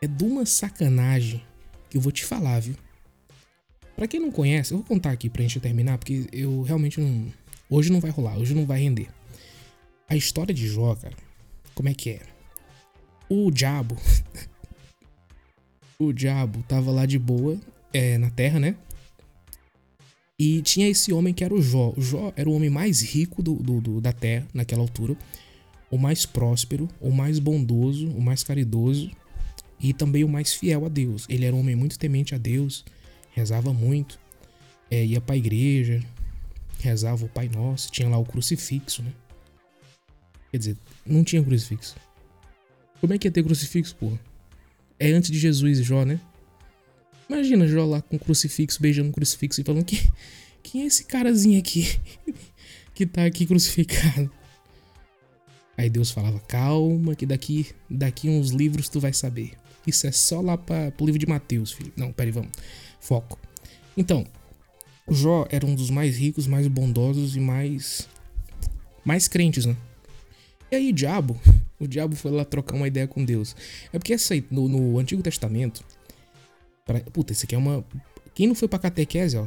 é 0.01 0.07
de 0.07 0.23
uma 0.23 0.45
sacanagem 0.45 1.41
que 1.89 1.97
eu 1.97 2.01
vou 2.01 2.11
te 2.11 2.25
falar, 2.25 2.59
viu? 2.59 2.75
Pra 3.95 4.07
quem 4.07 4.19
não 4.19 4.31
conhece, 4.31 4.73
eu 4.73 4.77
vou 4.77 4.85
contar 4.85 5.11
aqui 5.11 5.29
pra 5.29 5.41
gente 5.41 5.59
terminar, 5.59 5.97
porque 5.97 6.27
eu 6.31 6.61
realmente 6.63 6.99
não. 6.99 7.31
Hoje 7.69 7.91
não 7.91 7.99
vai 7.99 8.11
rolar, 8.11 8.37
hoje 8.37 8.53
não 8.53 8.65
vai 8.65 8.81
render. 8.81 9.07
A 10.07 10.15
história 10.15 10.53
de 10.53 10.67
Jó, 10.67 10.95
cara, 10.95 11.15
como 11.73 11.87
é 11.87 11.93
que 11.93 12.11
é? 12.11 12.21
O 13.29 13.51
diabo. 13.51 13.95
o 15.99 16.11
diabo 16.11 16.63
tava 16.63 16.91
lá 16.91 17.05
de 17.05 17.19
boa 17.19 17.59
é, 17.93 18.17
na 18.17 18.29
Terra, 18.29 18.59
né? 18.59 18.75
E 20.37 20.61
tinha 20.61 20.87
esse 20.87 21.11
homem 21.11 21.33
que 21.33 21.43
era 21.43 21.53
o 21.53 21.61
Jó. 21.61 21.93
O 21.97 22.01
Jó 22.01 22.31
era 22.35 22.49
o 22.49 22.53
homem 22.53 22.69
mais 22.69 23.01
rico 23.01 23.43
do, 23.43 23.55
do, 23.55 23.81
do, 23.81 24.01
da 24.01 24.13
Terra 24.13 24.47
naquela 24.53 24.81
altura, 24.81 25.17
o 25.91 25.97
mais 25.97 26.25
próspero, 26.25 26.87
o 27.01 27.11
mais 27.11 27.39
bondoso, 27.39 28.07
o 28.11 28.21
mais 28.21 28.43
caridoso 28.43 29.11
e 29.81 29.93
também 29.93 30.23
o 30.23 30.29
mais 30.29 30.53
fiel 30.53 30.85
a 30.85 30.89
Deus. 30.89 31.25
Ele 31.27 31.45
era 31.45 31.55
um 31.55 31.59
homem 31.59 31.75
muito 31.75 31.99
temente 31.99 32.33
a 32.33 32.37
Deus, 32.37 32.85
rezava 33.31 33.73
muito, 33.73 34.19
é, 34.89 35.05
ia 35.05 35.19
pra 35.19 35.35
igreja, 35.35 36.01
rezava 36.79 37.25
o 37.25 37.29
Pai 37.29 37.49
Nosso, 37.49 37.91
tinha 37.91 38.07
lá 38.07 38.17
o 38.17 38.25
crucifixo, 38.25 39.03
né? 39.03 39.11
Quer 40.51 40.57
dizer, 40.57 40.77
não 41.05 41.23
tinha 41.23 41.43
crucifixo. 41.43 41.95
Como 43.01 43.13
é 43.13 43.17
que 43.17 43.27
ia 43.27 43.31
ter 43.31 43.43
crucifixo, 43.43 43.95
porra? 43.95 44.19
É 44.97 45.11
antes 45.11 45.29
de 45.31 45.37
Jesus 45.37 45.79
e 45.79 45.83
Jó, 45.83 46.03
né? 46.03 46.19
Imagina 47.29 47.67
Jó 47.67 47.85
lá 47.85 48.01
com 48.01 48.15
o 48.15 48.19
crucifixo, 48.19 48.81
beijando 48.81 49.09
o 49.09 49.13
crucifixo 49.13 49.61
e 49.61 49.63
falando 49.63 49.85
que 49.85 50.09
quem 50.63 50.81
é 50.81 50.85
esse 50.85 51.05
carazinho 51.05 51.59
aqui 51.59 51.99
que 52.95 53.05
tá 53.05 53.23
aqui 53.23 53.45
crucificado? 53.45 54.31
Aí 55.77 55.89
Deus 55.89 56.09
falava: 56.11 56.39
"Calma, 56.41 57.15
que 57.15 57.25
daqui 57.25 57.67
daqui 57.89 58.27
uns 58.27 58.49
livros 58.49 58.89
tu 58.89 58.99
vai 58.99 59.13
saber. 59.13 59.53
Isso 59.85 60.07
é 60.07 60.11
só 60.11 60.41
lá 60.41 60.57
para 60.57 60.91
pro 60.91 61.05
livro 61.05 61.19
de 61.19 61.27
Mateus, 61.27 61.71
filho. 61.71 61.93
Não, 61.95 62.11
peraí, 62.11 62.31
vamos. 62.31 62.51
Foco. 62.99 63.39
Então, 63.95 64.25
Jó 65.09 65.47
era 65.49 65.65
um 65.65 65.75
dos 65.75 65.89
mais 65.89 66.17
ricos, 66.17 66.47
mais 66.47 66.67
bondosos 66.67 67.35
e 67.35 67.39
mais 67.39 68.07
mais 69.05 69.27
crentes, 69.27 69.65
né? 69.65 69.75
E 70.71 70.75
aí, 70.75 70.89
o 70.89 70.93
diabo, 70.93 71.39
o 71.79 71.87
diabo 71.87 72.15
foi 72.15 72.31
lá 72.31 72.43
trocar 72.43 72.75
uma 72.75 72.87
ideia 72.87 73.07
com 73.07 73.23
Deus. 73.23 73.55
É 73.93 73.97
porque 73.97 74.13
essa 74.13 74.35
no, 74.51 74.67
no 74.67 74.99
Antigo 74.99 75.23
Testamento, 75.23 75.83
Pra... 76.89 76.99
Puta, 77.01 77.33
isso 77.33 77.45
aqui 77.45 77.53
é 77.53 77.57
uma. 77.57 77.85
Quem 78.33 78.47
não 78.47 78.55
foi 78.55 78.67
pra 78.67 78.79
catequese, 78.79 79.37
ó. 79.37 79.45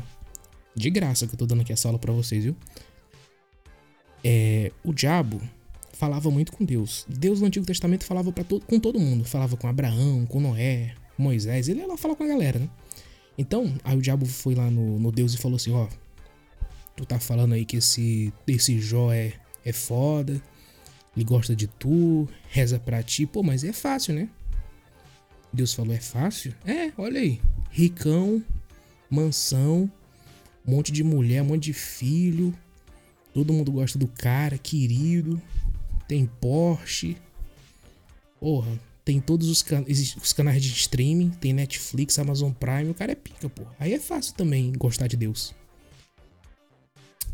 De 0.76 0.88
graça 0.90 1.26
que 1.26 1.34
eu 1.34 1.38
tô 1.38 1.44
dando 1.44 1.62
aqui 1.62 1.72
essa 1.72 1.88
aula 1.88 1.98
pra 1.98 2.12
vocês, 2.12 2.44
viu? 2.44 2.56
É, 4.22 4.70
o 4.84 4.92
diabo 4.92 5.40
falava 5.92 6.30
muito 6.30 6.52
com 6.52 6.64
Deus. 6.64 7.04
Deus 7.08 7.40
no 7.40 7.48
Antigo 7.48 7.66
Testamento 7.66 8.04
falava 8.04 8.30
para 8.30 8.44
todo, 8.44 8.64
com 8.64 8.78
todo 8.78 9.00
mundo. 9.00 9.24
Falava 9.24 9.56
com 9.56 9.66
Abraão, 9.66 10.24
com 10.24 10.38
Noé, 10.38 10.94
Moisés. 11.18 11.68
Ele 11.68 11.80
ia 11.80 11.86
lá 11.88 11.96
falar 11.96 12.14
com 12.14 12.22
a 12.22 12.28
galera, 12.28 12.60
né? 12.60 12.70
Então, 13.36 13.74
aí 13.82 13.98
o 13.98 14.00
diabo 14.00 14.24
foi 14.24 14.54
lá 14.54 14.70
no, 14.70 15.00
no 15.00 15.10
Deus 15.10 15.34
e 15.34 15.38
falou 15.38 15.56
assim: 15.56 15.72
Ó, 15.72 15.88
tu 16.96 17.04
tá 17.04 17.18
falando 17.18 17.54
aí 17.54 17.64
que 17.64 17.78
esse, 17.78 18.32
esse 18.46 18.78
Jó 18.78 19.12
é, 19.12 19.32
é 19.64 19.72
foda, 19.72 20.40
ele 21.16 21.24
gosta 21.24 21.56
de 21.56 21.66
tu, 21.66 22.28
reza 22.48 22.78
pra 22.78 23.02
ti. 23.02 23.26
Pô, 23.26 23.42
mas 23.42 23.64
é 23.64 23.72
fácil, 23.72 24.14
né? 24.14 24.28
Deus 25.52 25.74
falou: 25.74 25.94
é 25.94 26.00
fácil? 26.00 26.54
É, 26.64 26.92
olha 26.96 27.20
aí. 27.20 27.40
Ricão, 27.70 28.42
mansão, 29.10 29.90
um 30.66 30.70
monte 30.70 30.92
de 30.92 31.04
mulher, 31.04 31.42
um 31.42 31.46
monte 31.46 31.64
de 31.64 31.72
filho. 31.72 32.54
Todo 33.34 33.52
mundo 33.52 33.72
gosta 33.72 33.98
do 33.98 34.06
cara, 34.06 34.58
querido. 34.58 35.40
Tem 36.06 36.26
Porsche. 36.26 37.16
Porra, 38.38 38.78
tem 39.04 39.20
todos 39.20 39.48
os, 39.48 39.62
can 39.62 39.84
os 39.88 40.32
canais 40.32 40.62
de 40.62 40.68
streaming. 40.70 41.30
Tem 41.30 41.52
Netflix, 41.52 42.18
Amazon 42.18 42.52
Prime. 42.52 42.90
O 42.90 42.94
cara 42.94 43.12
é 43.12 43.14
pica, 43.14 43.48
porra. 43.48 43.74
Aí 43.78 43.92
é 43.92 43.98
fácil 43.98 44.34
também 44.34 44.72
gostar 44.72 45.06
de 45.06 45.16
Deus. 45.16 45.54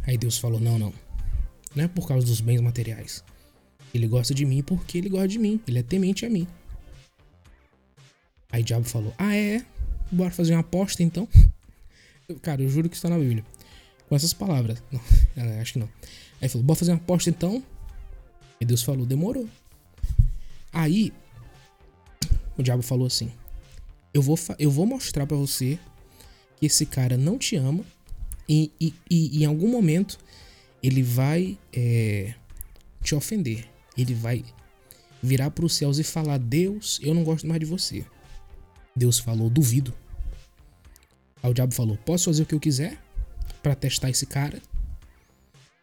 Aí 0.07 0.16
Deus 0.16 0.38
falou: 0.38 0.61
não, 0.61 0.78
não. 0.78 0.92
Não 1.74 1.85
é 1.85 1.88
por 1.88 2.09
causa 2.09 2.26
dos 2.26 2.40
bens 2.40 2.61
materiais. 2.61 3.22
Ele 3.92 4.07
gosta 4.07 4.35
de 4.35 4.44
mim 4.44 4.62
porque 4.62 4.98
ele 4.98 5.09
gosta 5.09 5.28
de 5.28 5.38
mim. 5.38 5.61
Ele 5.66 5.78
é 5.78 5.83
temente 5.83 6.24
a 6.24 6.31
mim. 6.31 6.46
Aí 8.50 8.62
o 8.62 8.64
diabo 8.64 8.84
falou: 8.84 9.14
Ah, 9.18 9.37
é? 9.37 9.64
Bora 10.11 10.30
fazer 10.30 10.54
uma 10.54 10.61
aposta 10.61 11.02
então? 11.02 11.28
Cara, 12.42 12.62
eu 12.62 12.68
juro 12.68 12.88
que 12.88 12.96
está 12.96 13.08
na 13.08 13.18
Bíblia. 13.18 13.44
Com 14.08 14.16
essas 14.16 14.32
palavras. 14.32 14.82
Não, 14.90 15.00
acho 15.61 15.74
que 15.74 15.78
não. 15.78 15.88
Aí 16.40 16.48
falou: 16.48 16.64
Bora 16.64 16.78
fazer 16.78 16.92
uma 16.92 16.98
aposta 16.98 17.30
então? 17.30 17.62
E 18.61 18.64
Deus 18.64 18.82
falou: 18.82 19.04
Demorou. 19.04 19.48
Aí 20.72 21.12
o 22.56 22.62
diabo 22.62 22.82
falou 22.82 23.06
assim: 23.06 23.30
Eu 24.12 24.22
vou, 24.22 24.38
eu 24.58 24.70
vou 24.70 24.87
mostrar 24.87 25.26
para 25.26 25.37
você 25.37 25.78
que 26.56 26.66
esse 26.66 26.87
cara 26.87 27.16
não 27.16 27.38
te 27.38 27.56
ama 27.56 27.84
e, 28.48 28.72
e, 28.80 28.94
e, 29.11 29.38
e 29.38 29.42
em 29.42 29.46
algum 29.46 29.68
momento 29.68 30.18
ele 30.82 31.02
vai 31.02 31.58
é, 31.72 32.34
te 33.02 33.14
ofender. 33.14 33.68
Ele 33.96 34.14
vai 34.14 34.44
virar 35.22 35.50
para 35.50 35.64
os 35.64 35.74
céus 35.74 35.98
e 35.98 36.04
falar: 36.04 36.38
Deus, 36.38 36.98
eu 37.02 37.14
não 37.14 37.24
gosto 37.24 37.46
mais 37.46 37.61
de 37.61 37.66
você. 37.66 38.04
Deus 38.98 39.18
falou: 39.18 39.48
duvido. 39.48 39.94
Aí 41.42 41.50
o 41.50 41.54
diabo 41.54 41.74
falou: 41.74 41.96
posso 42.04 42.26
fazer 42.26 42.42
o 42.42 42.46
que 42.46 42.54
eu 42.54 42.61
quiser 42.61 42.98
para 43.62 43.74
testar 43.74 44.11
esse 44.11 44.26
cara? 44.26 44.61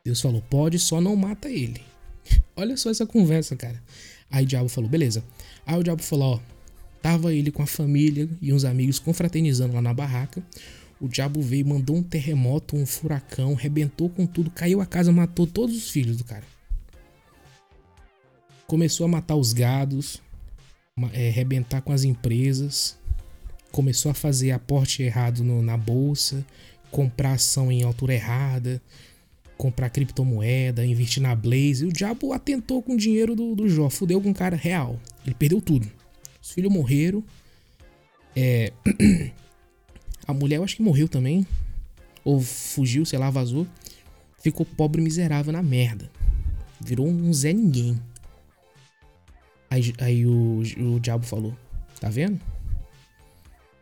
Deus 0.04 0.21
falou: 0.21 0.41
pode, 0.41 0.78
só 0.78 1.01
não 1.01 1.15
mata 1.15 1.49
ele. 1.49 1.82
Olha 2.56 2.78
só 2.78 2.89
essa 2.89 3.06
conversa, 3.06 3.56
cara. 3.56 3.82
Aí 4.30 4.43
o 4.43 4.47
diabo 4.47 4.69
falou: 4.69 4.89
beleza. 4.89 5.23
Aí 5.65 5.80
o 5.80 5.84
diabo 5.84 6.04
falou: 6.04 6.36
ó, 6.36 6.39
tava 7.01 7.34
ele 7.34 7.51
com 7.51 7.63
a 7.63 7.67
família 7.67 8.30
e 8.41 8.54
uns 8.54 8.65
amigos 8.65 8.99
confraternizando 8.99 9.73
lá 9.73 9.82
na 9.82 9.93
barraca. 9.93 10.43
O 10.99 11.08
diabo 11.08 11.41
veio, 11.41 11.65
mandou 11.65 11.97
um 11.97 12.04
terremoto, 12.04 12.75
um 12.75 12.86
furacão, 12.86 13.54
rebentou 13.54 14.10
com 14.10 14.25
tudo, 14.25 14.49
caiu 14.49 14.80
a 14.80 14.86
casa, 14.86 15.12
matou 15.12 15.45
todos 15.45 15.75
os 15.75 15.89
filhos 15.89 16.17
do 16.17 16.23
cara. 16.23 16.43
Começou 18.65 19.06
a 19.06 19.08
matar 19.10 19.36
os 19.36 19.51
gados, 19.51 20.21
é, 21.12 21.30
rebentar 21.30 21.82
com 21.82 21.91
as 21.91 22.04
empresas, 22.04 22.97
começou 23.75 24.09
a 24.09 24.13
fazer 24.13 24.51
aporte 24.51 25.03
errado 25.03 25.43
no, 25.43 25.61
na 25.61 25.75
bolsa, 25.75 26.45
comprar 26.89 27.33
ação 27.33 27.69
em 27.69 27.83
altura 27.83 28.13
errada, 28.13 28.81
comprar 29.57 29.89
criptomoeda, 29.89 30.85
investir 30.85 31.21
na 31.21 31.35
Blaze. 31.35 31.83
E 31.83 31.88
o 31.88 31.91
diabo 31.91 32.31
atentou 32.31 32.81
com 32.81 32.93
o 32.93 32.97
dinheiro 32.97 33.35
do, 33.35 33.53
do 33.53 33.67
Jó, 33.67 33.89
fudeu 33.89 34.21
com 34.21 34.31
o 34.31 34.33
cara 34.33 34.55
real. 34.55 34.97
Ele 35.25 35.35
perdeu 35.35 35.59
tudo. 35.59 35.91
Os 36.41 36.51
filhos 36.51 36.71
morreram. 36.71 37.21
É. 38.33 38.71
A 40.25 40.33
mulher 40.33 40.55
eu 40.55 40.63
acho 40.63 40.77
que 40.77 40.81
morreu 40.81 41.09
também. 41.09 41.45
Ou 42.23 42.39
fugiu, 42.39 43.05
sei 43.05 43.19
lá, 43.19 43.29
vazou. 43.29 43.67
Ficou 44.41 44.65
pobre 44.65 45.01
miserável 45.01 45.51
na 45.51 45.61
merda. 45.61 46.09
Virou 46.79 47.05
um 47.09 47.33
Zé 47.33 47.51
Ninguém. 47.51 47.99
Aí, 49.69 49.93
aí 49.99 50.25
o, 50.25 50.63
o 50.77 50.99
diabo 51.01 51.25
falou: 51.25 51.53
Tá 51.99 52.07
vendo? 52.07 52.39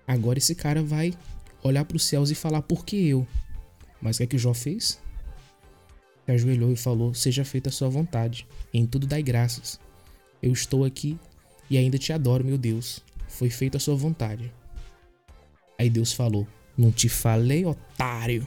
Agora 0.07 0.37
esse 0.37 0.53
cara 0.53 0.83
vai 0.83 1.13
olhar 1.63 1.85
para 1.85 1.97
os 1.97 2.03
céus 2.03 2.29
e 2.29 2.35
falar: 2.35 2.61
Por 2.61 2.85
que 2.85 3.07
eu? 3.07 3.27
Mas 4.01 4.15
o 4.15 4.19
que 4.19 4.23
é 4.23 4.27
que 4.27 4.37
Jó 4.37 4.53
fez? 4.53 4.99
Se 6.25 6.31
ajoelhou 6.31 6.71
e 6.71 6.75
falou: 6.75 7.13
Seja 7.13 7.45
feita 7.45 7.69
a 7.69 7.71
sua 7.71 7.89
vontade. 7.89 8.47
Em 8.73 8.85
tudo 8.85 9.07
dai 9.07 9.23
graças. 9.23 9.79
Eu 10.41 10.51
estou 10.51 10.83
aqui 10.83 11.17
e 11.69 11.77
ainda 11.77 11.97
te 11.97 12.11
adoro, 12.11 12.43
meu 12.43 12.57
Deus. 12.57 13.01
Foi 13.27 13.49
feita 13.49 13.77
a 13.77 13.79
sua 13.79 13.95
vontade. 13.95 14.51
Aí 15.79 15.89
Deus 15.89 16.13
falou: 16.13 16.47
Não 16.77 16.91
te 16.91 17.07
falei, 17.09 17.65
otário. 17.65 18.45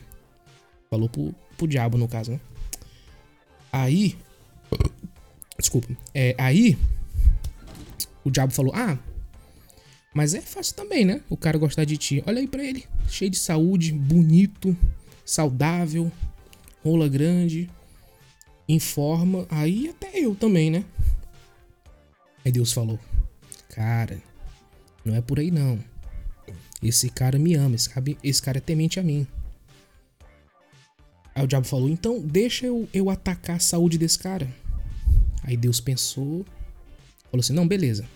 Falou 0.91 1.09
pro, 1.09 1.35
pro 1.57 1.67
diabo, 1.67 1.99
no 1.99 2.07
caso, 2.07 2.33
né? 2.33 2.41
Aí. 3.73 4.17
Desculpa. 5.59 5.89
É, 6.15 6.35
aí. 6.39 6.79
O 8.25 8.31
diabo 8.31 8.53
falou: 8.53 8.73
Ah, 8.75 8.99
mas 10.17 10.33
é 10.33 10.41
fácil 10.41 10.75
também, 10.75 11.05
né? 11.05 11.21
O 11.29 11.37
cara 11.37 11.59
gostar 11.59 11.85
de 11.85 11.99
ti. 11.99 12.25
Olha 12.27 12.41
aí 12.41 12.49
pra 12.49 12.65
ele. 12.65 12.87
Cheio 13.07 13.31
de 13.31 13.39
saúde, 13.39 13.93
bonito, 13.93 14.75
saudável, 15.27 16.11
rola 16.83 17.07
grande, 17.07 17.69
em 18.67 18.81
forma. 18.81 19.47
Aí 19.51 19.91
até 19.91 20.19
eu 20.19 20.35
também, 20.35 20.71
né? 20.71 20.87
Aí 22.43 22.51
Deus 22.51 22.73
falou: 22.73 22.99
Cara, 23.69 24.19
não 25.05 25.15
é 25.15 25.21
por 25.21 25.39
aí 25.39 25.51
não. 25.51 25.79
Esse 26.83 27.11
cara 27.11 27.39
me 27.39 27.55
ama, 27.55 27.75
esse 27.75 27.91
cara, 27.91 28.07
esse 28.25 28.41
cara 28.41 28.57
é 28.57 28.61
temente 28.63 28.99
a 28.99 29.03
mim. 29.03 29.27
Aí 31.35 31.45
o 31.45 31.47
diabo 31.47 31.67
falou: 31.67 31.91
Então 31.91 32.23
deixa 32.23 32.65
eu, 32.65 32.89
eu 32.91 33.11
atacar 33.11 33.57
a 33.57 33.61
saúde 33.61 33.99
desse 33.99 34.19
cara. 34.19 34.49
Aí 35.43 35.59
Deus 35.59 35.79
pensou, 35.79 36.43
falou 37.31 37.41
assim: 37.41 37.53
Não, 37.53 37.69
beleza. 37.69 38.09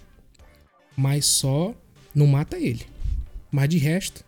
Mas 0.97 1.27
só 1.27 1.75
não 2.15 2.27
mata 2.27 2.59
ele. 2.59 2.85
Mas 3.51 3.69
de 3.69 3.79
resto, 3.79 4.25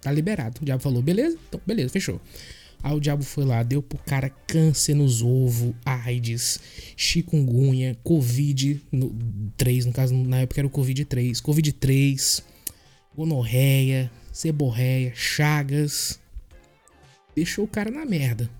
tá 0.00 0.10
liberado. 0.10 0.60
O 0.60 0.64
diabo 0.64 0.82
falou: 0.82 1.02
Beleza, 1.02 1.38
então 1.48 1.60
beleza, 1.66 1.90
fechou. 1.90 2.20
Aí 2.82 2.96
o 2.96 3.00
diabo 3.00 3.22
foi 3.22 3.44
lá, 3.44 3.62
deu 3.62 3.80
pro 3.80 3.96
cara 3.98 4.28
câncer 4.28 4.94
nos 4.94 5.22
ovos, 5.22 5.72
AIDS, 5.84 6.58
chikungunya, 6.96 7.96
Covid 8.02 8.82
no, 8.90 9.16
3, 9.56 9.86
no 9.86 9.92
caso, 9.92 10.14
na 10.14 10.40
época 10.40 10.60
era 10.60 10.66
o 10.66 10.70
Covid 10.70 11.04
3, 11.04 11.40
Covid 11.40 11.72
3, 11.74 12.42
gonorreia, 13.14 14.10
seborreia, 14.32 15.12
chagas. 15.14 16.18
Deixou 17.36 17.64
o 17.64 17.68
cara 17.68 17.90
na 17.90 18.04
merda. 18.04 18.50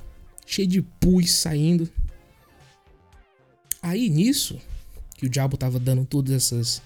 Cheio 0.47 0.69
de 0.69 0.83
pus 0.83 1.33
saindo. 1.33 1.91
Aí 3.83 4.09
nisso, 4.09 4.61
que 5.17 5.27
o 5.27 5.29
diabo 5.29 5.57
tava 5.57 5.81
dando 5.81 6.05
todas 6.05 6.33
essas 6.33 6.81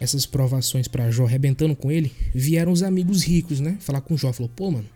essas 0.00 0.26
provações 0.26 0.88
para 0.88 1.10
Jó, 1.10 1.24
arrebentando 1.24 1.74
com 1.74 1.90
ele, 1.90 2.12
vieram 2.34 2.72
os 2.72 2.82
amigos 2.82 3.22
ricos, 3.22 3.60
né? 3.60 3.76
Falar 3.80 4.00
com 4.00 4.16
Jó, 4.16 4.32
falou: 4.32 4.50
"Pô, 4.54 4.70
mano, 4.70 4.88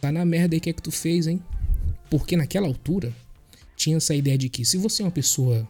tá 0.00 0.10
na 0.10 0.24
merda 0.24 0.54
aí 0.54 0.58
o 0.58 0.60
que 0.60 0.70
é 0.70 0.72
que 0.72 0.82
tu 0.82 0.90
fez, 0.90 1.26
hein?" 1.26 1.42
Porque 2.10 2.36
naquela 2.36 2.66
altura 2.66 3.14
tinha 3.76 3.96
essa 3.96 4.14
ideia 4.14 4.36
de 4.36 4.48
que 4.48 4.64
se 4.64 4.76
você 4.76 5.02
é 5.02 5.06
uma 5.06 5.10
pessoa 5.10 5.66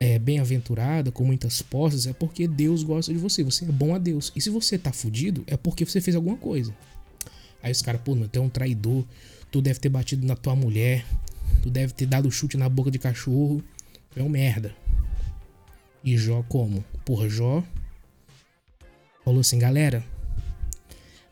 é, 0.00 0.18
bem-aventurada, 0.18 1.10
com 1.10 1.24
muitas 1.24 1.62
posses, 1.62 2.06
é 2.06 2.12
porque 2.12 2.46
Deus 2.46 2.82
gosta 2.82 3.12
de 3.12 3.18
você, 3.18 3.42
você 3.42 3.64
é 3.64 3.68
bom 3.68 3.94
a 3.94 3.98
Deus. 3.98 4.32
E 4.36 4.40
se 4.40 4.50
você 4.50 4.78
tá 4.78 4.92
fudido, 4.92 5.42
é 5.46 5.56
porque 5.56 5.84
você 5.84 6.00
fez 6.00 6.14
alguma 6.14 6.36
coisa. 6.36 6.74
Aí 7.62 7.72
os 7.72 7.82
caras, 7.82 8.00
pô, 8.02 8.14
tu 8.14 8.38
é 8.38 8.40
um 8.40 8.48
traidor, 8.48 9.04
tu 9.50 9.60
deve 9.60 9.80
ter 9.80 9.88
batido 9.88 10.26
na 10.26 10.36
tua 10.36 10.54
mulher, 10.54 11.04
tu 11.62 11.70
deve 11.70 11.92
ter 11.92 12.06
dado 12.06 12.30
chute 12.30 12.56
na 12.56 12.68
boca 12.68 12.90
de 12.90 12.98
cachorro, 12.98 13.62
é 14.14 14.22
um 14.22 14.28
merda. 14.28 14.74
E 16.04 16.16
Jó 16.16 16.42
como? 16.48 16.84
Porra, 17.04 17.28
Jó 17.28 17.64
falou 19.24 19.40
assim, 19.40 19.58
galera, 19.58 20.02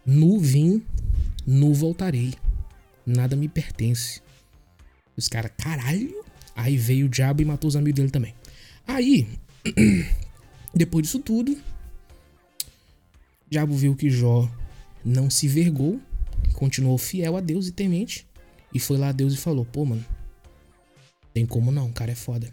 nu 0.04 0.38
vim, 0.38 0.82
nu 1.46 1.72
voltarei, 1.72 2.34
nada 3.06 3.36
me 3.36 3.48
pertence. 3.48 4.20
Os 5.16 5.28
caras, 5.28 5.50
caralho. 5.56 6.24
Aí 6.54 6.76
veio 6.76 7.06
o 7.06 7.08
diabo 7.08 7.42
e 7.42 7.44
matou 7.44 7.68
os 7.68 7.76
amigos 7.76 7.96
dele 7.96 8.10
também. 8.10 8.34
Aí, 8.86 9.28
depois 10.74 11.04
disso 11.04 11.20
tudo, 11.20 11.52
o 11.52 13.50
diabo 13.50 13.74
viu 13.74 13.94
que 13.94 14.10
Jó 14.10 14.50
não 15.04 15.30
se 15.30 15.46
vergou, 15.48 16.00
continuou 16.54 16.98
fiel 16.98 17.36
a 17.36 17.40
Deus 17.40 17.68
e 17.68 17.72
temente, 17.72 18.26
e 18.74 18.78
foi 18.78 18.98
lá 18.98 19.08
a 19.08 19.12
Deus 19.12 19.34
e 19.34 19.36
falou: 19.36 19.64
pô, 19.64 19.84
mano, 19.84 20.04
tem 21.32 21.46
como 21.46 21.70
não, 21.70 21.88
o 21.88 21.92
cara 21.92 22.12
é 22.12 22.14
foda. 22.14 22.50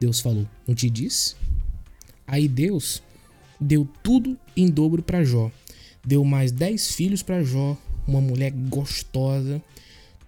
Deus 0.00 0.20
falou: 0.20 0.46
não 0.66 0.74
te 0.74 0.90
disse? 0.90 1.34
Aí 2.26 2.48
Deus 2.48 3.02
deu 3.60 3.88
tudo 4.02 4.38
em 4.56 4.68
dobro 4.68 5.02
para 5.02 5.24
Jó. 5.24 5.50
Deu 6.04 6.24
mais 6.24 6.52
10 6.52 6.92
filhos 6.94 7.22
para 7.22 7.42
Jó, 7.42 7.76
uma 8.06 8.20
mulher 8.20 8.52
gostosa, 8.52 9.60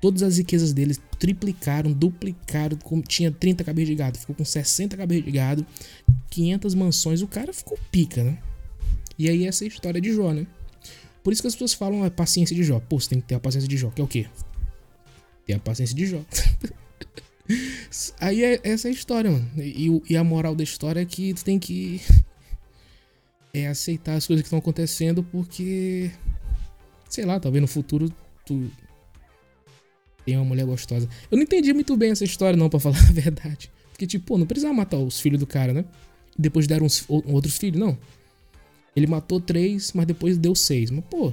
Todas 0.00 0.22
as 0.22 0.38
riquezas 0.38 0.72
deles 0.72 1.00
triplicaram, 1.18 1.92
duplicaram. 1.92 2.78
Tinha 3.07 3.33
30 3.33 3.64
cabeças 3.64 3.88
de 3.88 3.94
gado, 3.96 4.18
ficou 4.18 4.35
com 4.35 4.44
60 4.44 4.96
cabeças 4.96 5.24
de 5.24 5.31
gado, 5.33 5.66
500 6.31 6.74
mansões. 6.74 7.20
O 7.20 7.26
cara 7.26 7.52
ficou 7.52 7.76
pica, 7.90 8.22
né? 8.22 8.38
E 9.18 9.28
aí 9.28 9.44
essa 9.44 9.64
é 9.64 9.66
a 9.66 9.68
história 9.68 10.00
de 10.00 10.12
Jó, 10.12 10.33
né? 10.33 10.46
Por 11.24 11.33
isso 11.33 11.42
que 11.42 11.48
as 11.48 11.54
pessoas 11.54 11.74
falam 11.74 12.04
a 12.04 12.11
paciência 12.11 12.54
de 12.54 12.62
Jó. 12.62 12.78
Pô, 12.78 13.00
você 13.00 13.09
tem 13.09 13.20
que 13.20 13.26
ter 13.26 13.35
a 13.35 13.40
paciência 13.40 13.68
de 13.68 13.76
Jó, 13.76 13.90
que 13.90 14.00
é 14.00 14.04
o 14.04 14.07
quê? 14.07 14.26
Ter 15.44 15.54
a 15.54 15.59
paciência 15.59 15.96
de 15.96 16.07
Jó. 16.07 16.20
aí 18.21 18.45
é 18.45 18.61
essa 18.63 18.89
é 18.89 18.91
a 18.91 18.95
história, 18.95 19.31
mano. 19.31 19.51
E, 19.57 20.03
e 20.11 20.17
a 20.17 20.25
moral 20.25 20.55
da 20.55 20.63
história 20.63 21.01
é 21.01 21.05
que 21.05 21.35
tu 21.35 21.45
tem 21.45 21.59
que 21.59 22.01
é 23.53 23.67
aceitar 23.67 24.15
as 24.15 24.27
coisas 24.27 24.43
que 24.43 24.47
estão 24.47 24.59
acontecendo 24.59 25.23
porque 25.23 26.11
sei 27.09 27.25
lá, 27.25 27.41
talvez 27.41 27.63
no 27.63 27.69
futuro 27.69 28.13
tu 28.45 28.71
tem 30.29 30.37
uma 30.37 30.45
mulher 30.45 30.67
gostosa. 30.67 31.09
Eu 31.31 31.37
não 31.37 31.43
entendi 31.43 31.73
muito 31.73 31.97
bem 31.97 32.11
essa 32.11 32.25
história, 32.25 32.57
não, 32.57 32.69
para 32.69 32.79
falar 32.81 32.99
a 32.99 33.13
verdade. 33.13 33.71
Porque, 33.91 34.07
tipo, 34.07 34.27
pô, 34.27 34.39
não 34.39 34.47
precisava 34.47 34.75
matar 34.75 34.99
os 34.99 35.19
filhos 35.19 35.41
do 35.41 35.47
cara, 35.47 35.73
né? 35.73 35.85
E 36.39 36.43
depois 36.43 36.67
deram 36.67 36.85
uns, 36.85 37.05
outros 37.09 37.57
filhos, 37.57 37.81
não. 37.81 37.99
Ele 38.95 39.07
matou 39.07 39.41
três, 39.41 39.93
mas 39.95 40.07
depois 40.07 40.37
deu 40.37 40.55
seis. 40.55 40.91
Mas, 40.91 41.05
pô. 41.07 41.33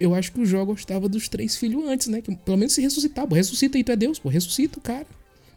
Eu 0.00 0.14
acho 0.14 0.30
que 0.32 0.40
o 0.40 0.46
Jó 0.46 0.64
gostava 0.64 1.08
dos 1.08 1.28
três 1.28 1.56
filhos 1.56 1.84
antes, 1.84 2.06
né? 2.06 2.20
Que 2.20 2.34
pelo 2.34 2.56
menos 2.56 2.72
se 2.72 2.80
ressuscitar. 2.80 3.26
Pô, 3.26 3.34
ressuscita 3.34 3.76
aí, 3.76 3.84
tu 3.84 3.90
é 3.90 3.96
Deus, 3.96 4.18
pô. 4.18 4.28
Ressuscita 4.28 4.78
o 4.78 4.82
cara. 4.82 5.06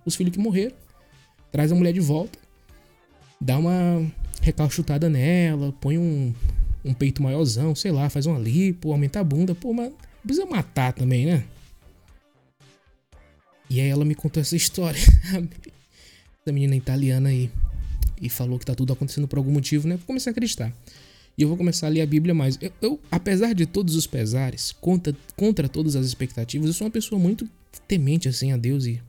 Os 0.05 0.15
filhos 0.15 0.33
que 0.33 0.39
morreram. 0.39 0.75
Traz 1.51 1.71
a 1.71 1.75
mulher 1.75 1.93
de 1.93 1.99
volta. 1.99 2.39
Dá 3.39 3.57
uma 3.57 4.05
recalchutada 4.41 5.09
nela. 5.09 5.71
Põe 5.79 5.97
um, 5.97 6.33
um 6.83 6.93
peito 6.93 7.21
maiorzão, 7.21 7.75
sei 7.75 7.91
lá. 7.91 8.09
Faz 8.09 8.25
uma 8.25 8.39
lipo, 8.39 8.91
aumenta 8.91 9.19
a 9.19 9.23
bunda. 9.23 9.53
Pô, 9.53 9.73
mas 9.73 9.93
precisa 10.23 10.45
matar 10.47 10.93
também, 10.93 11.27
né? 11.27 11.43
E 13.69 13.79
aí 13.79 13.87
ela 13.87 14.03
me 14.03 14.15
contou 14.15 14.41
essa 14.41 14.55
história. 14.55 14.99
essa 16.41 16.51
menina 16.51 16.75
italiana 16.75 17.29
aí. 17.29 17.51
E 18.19 18.27
falou 18.27 18.57
que 18.57 18.65
tá 18.65 18.73
tudo 18.73 18.91
acontecendo 18.93 19.27
por 19.27 19.37
algum 19.37 19.51
motivo, 19.51 19.87
né? 19.87 19.99
Começar 20.05 20.29
a 20.29 20.31
acreditar. 20.31 20.73
E 21.41 21.43
eu 21.43 21.47
vou 21.47 21.57
começar 21.57 21.87
a 21.87 21.89
ler 21.89 22.01
a 22.01 22.05
Bíblia 22.05 22.35
mais. 22.35 22.55
Eu, 22.61 22.71
eu 22.79 22.99
apesar 23.09 23.55
de 23.55 23.65
todos 23.65 23.95
os 23.95 24.05
pesares, 24.05 24.71
contra, 24.73 25.11
contra 25.35 25.67
todas 25.67 25.95
as 25.95 26.05
expectativas, 26.05 26.67
eu 26.67 26.73
sou 26.73 26.85
uma 26.85 26.91
pessoa 26.91 27.19
muito 27.19 27.49
temente 27.87 28.29
assim 28.29 28.51
a 28.51 28.57
Deus 28.57 28.85
e 28.85 29.01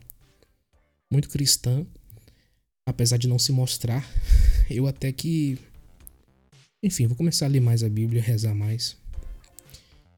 muito 1.12 1.28
cristã. 1.28 1.84
Apesar 2.86 3.18
de 3.18 3.28
não 3.28 3.38
se 3.38 3.52
mostrar, 3.52 4.08
eu 4.70 4.86
até 4.86 5.12
que. 5.12 5.58
Enfim, 6.82 7.06
vou 7.06 7.14
começar 7.14 7.44
a 7.44 7.48
ler 7.50 7.60
mais 7.60 7.84
a 7.84 7.88
Bíblia, 7.90 8.22
rezar 8.22 8.54
mais. 8.54 8.96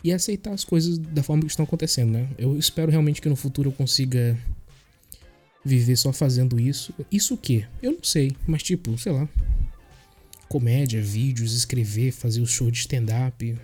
e 0.04 0.12
aceitar 0.12 0.52
as 0.52 0.62
coisas 0.62 0.96
da 0.96 1.22
forma 1.24 1.42
que 1.42 1.48
estão 1.48 1.64
acontecendo, 1.64 2.12
né? 2.12 2.28
Eu 2.38 2.56
espero 2.56 2.92
realmente 2.92 3.20
que 3.20 3.28
no 3.28 3.34
futuro 3.34 3.70
eu 3.70 3.72
consiga 3.72 4.38
viver 5.64 5.96
só 5.96 6.12
fazendo 6.12 6.60
isso. 6.60 6.94
Isso 7.10 7.34
o 7.34 7.38
quê? 7.38 7.66
Eu 7.82 7.90
não 7.90 8.04
sei, 8.04 8.36
mas 8.46 8.62
tipo, 8.62 8.96
sei 8.98 9.10
lá. 9.10 9.28
Comédia, 10.48 11.02
vídeos, 11.02 11.54
escrever, 11.54 12.12
fazer 12.12 12.40
o 12.40 12.46
show 12.46 12.70
de 12.70 12.78
stand-up. 12.78 13.58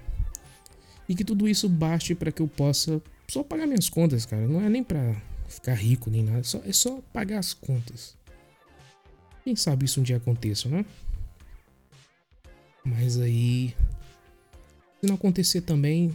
E 1.08 1.14
que 1.14 1.24
tudo 1.24 1.48
isso 1.48 1.68
baste 1.68 2.14
para 2.14 2.32
que 2.32 2.40
eu 2.40 2.48
possa 2.48 3.02
só 3.28 3.42
pagar 3.42 3.66
minhas 3.66 3.88
contas, 3.88 4.26
cara. 4.26 4.46
Não 4.46 4.60
é 4.60 4.68
nem 4.68 4.82
pra 4.82 5.14
ficar 5.48 5.74
rico 5.74 6.10
nem 6.10 6.22
nada, 6.22 6.42
só, 6.44 6.60
é 6.64 6.72
só 6.72 7.00
pagar 7.12 7.38
as 7.38 7.52
contas. 7.52 8.16
Quem 9.44 9.56
sabe 9.56 9.84
isso 9.84 10.00
um 10.00 10.02
dia 10.02 10.16
aconteça, 10.16 10.68
né? 10.68 10.84
Mas 12.84 13.18
aí. 13.18 13.74
Se 15.00 15.06
não 15.06 15.14
acontecer 15.14 15.62
também. 15.62 16.14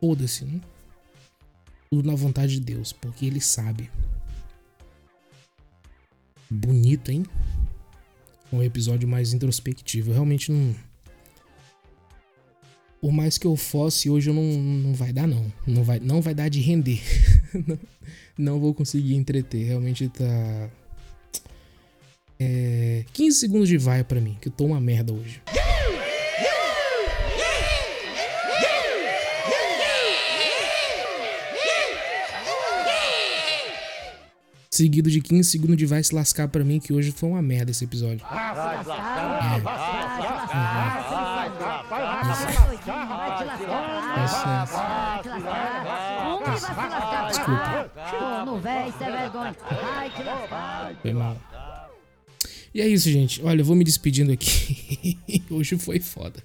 Foda-se, 0.00 0.44
né? 0.44 0.60
Tudo 1.90 2.08
na 2.08 2.14
vontade 2.14 2.54
de 2.54 2.60
Deus, 2.60 2.92
porque 2.92 3.26
Ele 3.26 3.40
sabe. 3.40 3.90
Bonito, 6.50 7.10
hein? 7.10 7.24
Um 8.52 8.62
episódio 8.62 9.08
mais 9.08 9.32
introspectivo. 9.32 10.10
Eu 10.10 10.14
realmente 10.14 10.52
não. 10.52 10.74
Por 13.00 13.10
mais 13.10 13.38
que 13.38 13.46
eu 13.46 13.56
fosse, 13.56 14.08
hoje 14.08 14.30
eu 14.30 14.34
não, 14.34 14.42
não 14.42 14.94
vai 14.94 15.12
dar, 15.12 15.26
não. 15.26 15.52
Não 15.66 15.82
vai, 15.82 15.98
não 15.98 16.20
vai 16.20 16.34
dar 16.34 16.48
de 16.48 16.60
render. 16.60 17.00
não, 18.38 18.60
vou 18.60 18.72
conseguir 18.74 19.14
entreter. 19.14 19.66
Realmente 19.66 20.08
tá 20.08 20.70
é, 22.44 23.04
15 23.12 23.38
segundos 23.38 23.68
de 23.68 23.78
vai 23.78 24.02
para 24.02 24.20
mim, 24.20 24.36
que 24.40 24.48
eu 24.48 24.52
tô 24.52 24.64
uma 24.64 24.80
merda 24.80 25.12
hoje. 25.12 25.40
Seguido 34.72 35.10
de 35.10 35.20
15 35.20 35.50
segundos 35.50 35.76
de 35.76 35.84
vai 35.84 36.02
se 36.02 36.14
lascar 36.14 36.48
pra 36.48 36.64
mim, 36.64 36.80
que 36.80 36.94
hoje 36.94 37.12
foi 37.12 37.28
uma 37.28 37.42
merda 37.42 37.70
esse 37.70 37.84
episódio. 37.84 38.24
Desculpa. 47.28 47.90
Foi 51.02 51.12
mal. 51.12 51.36
E 52.74 52.80
é 52.80 52.88
isso, 52.88 53.10
gente. 53.10 53.44
Olha, 53.44 53.60
eu 53.60 53.66
vou 53.66 53.76
me 53.76 53.84
despedindo 53.84 54.32
aqui. 54.32 55.18
Hoje 55.50 55.76
foi 55.76 56.00
foda. 56.00 56.42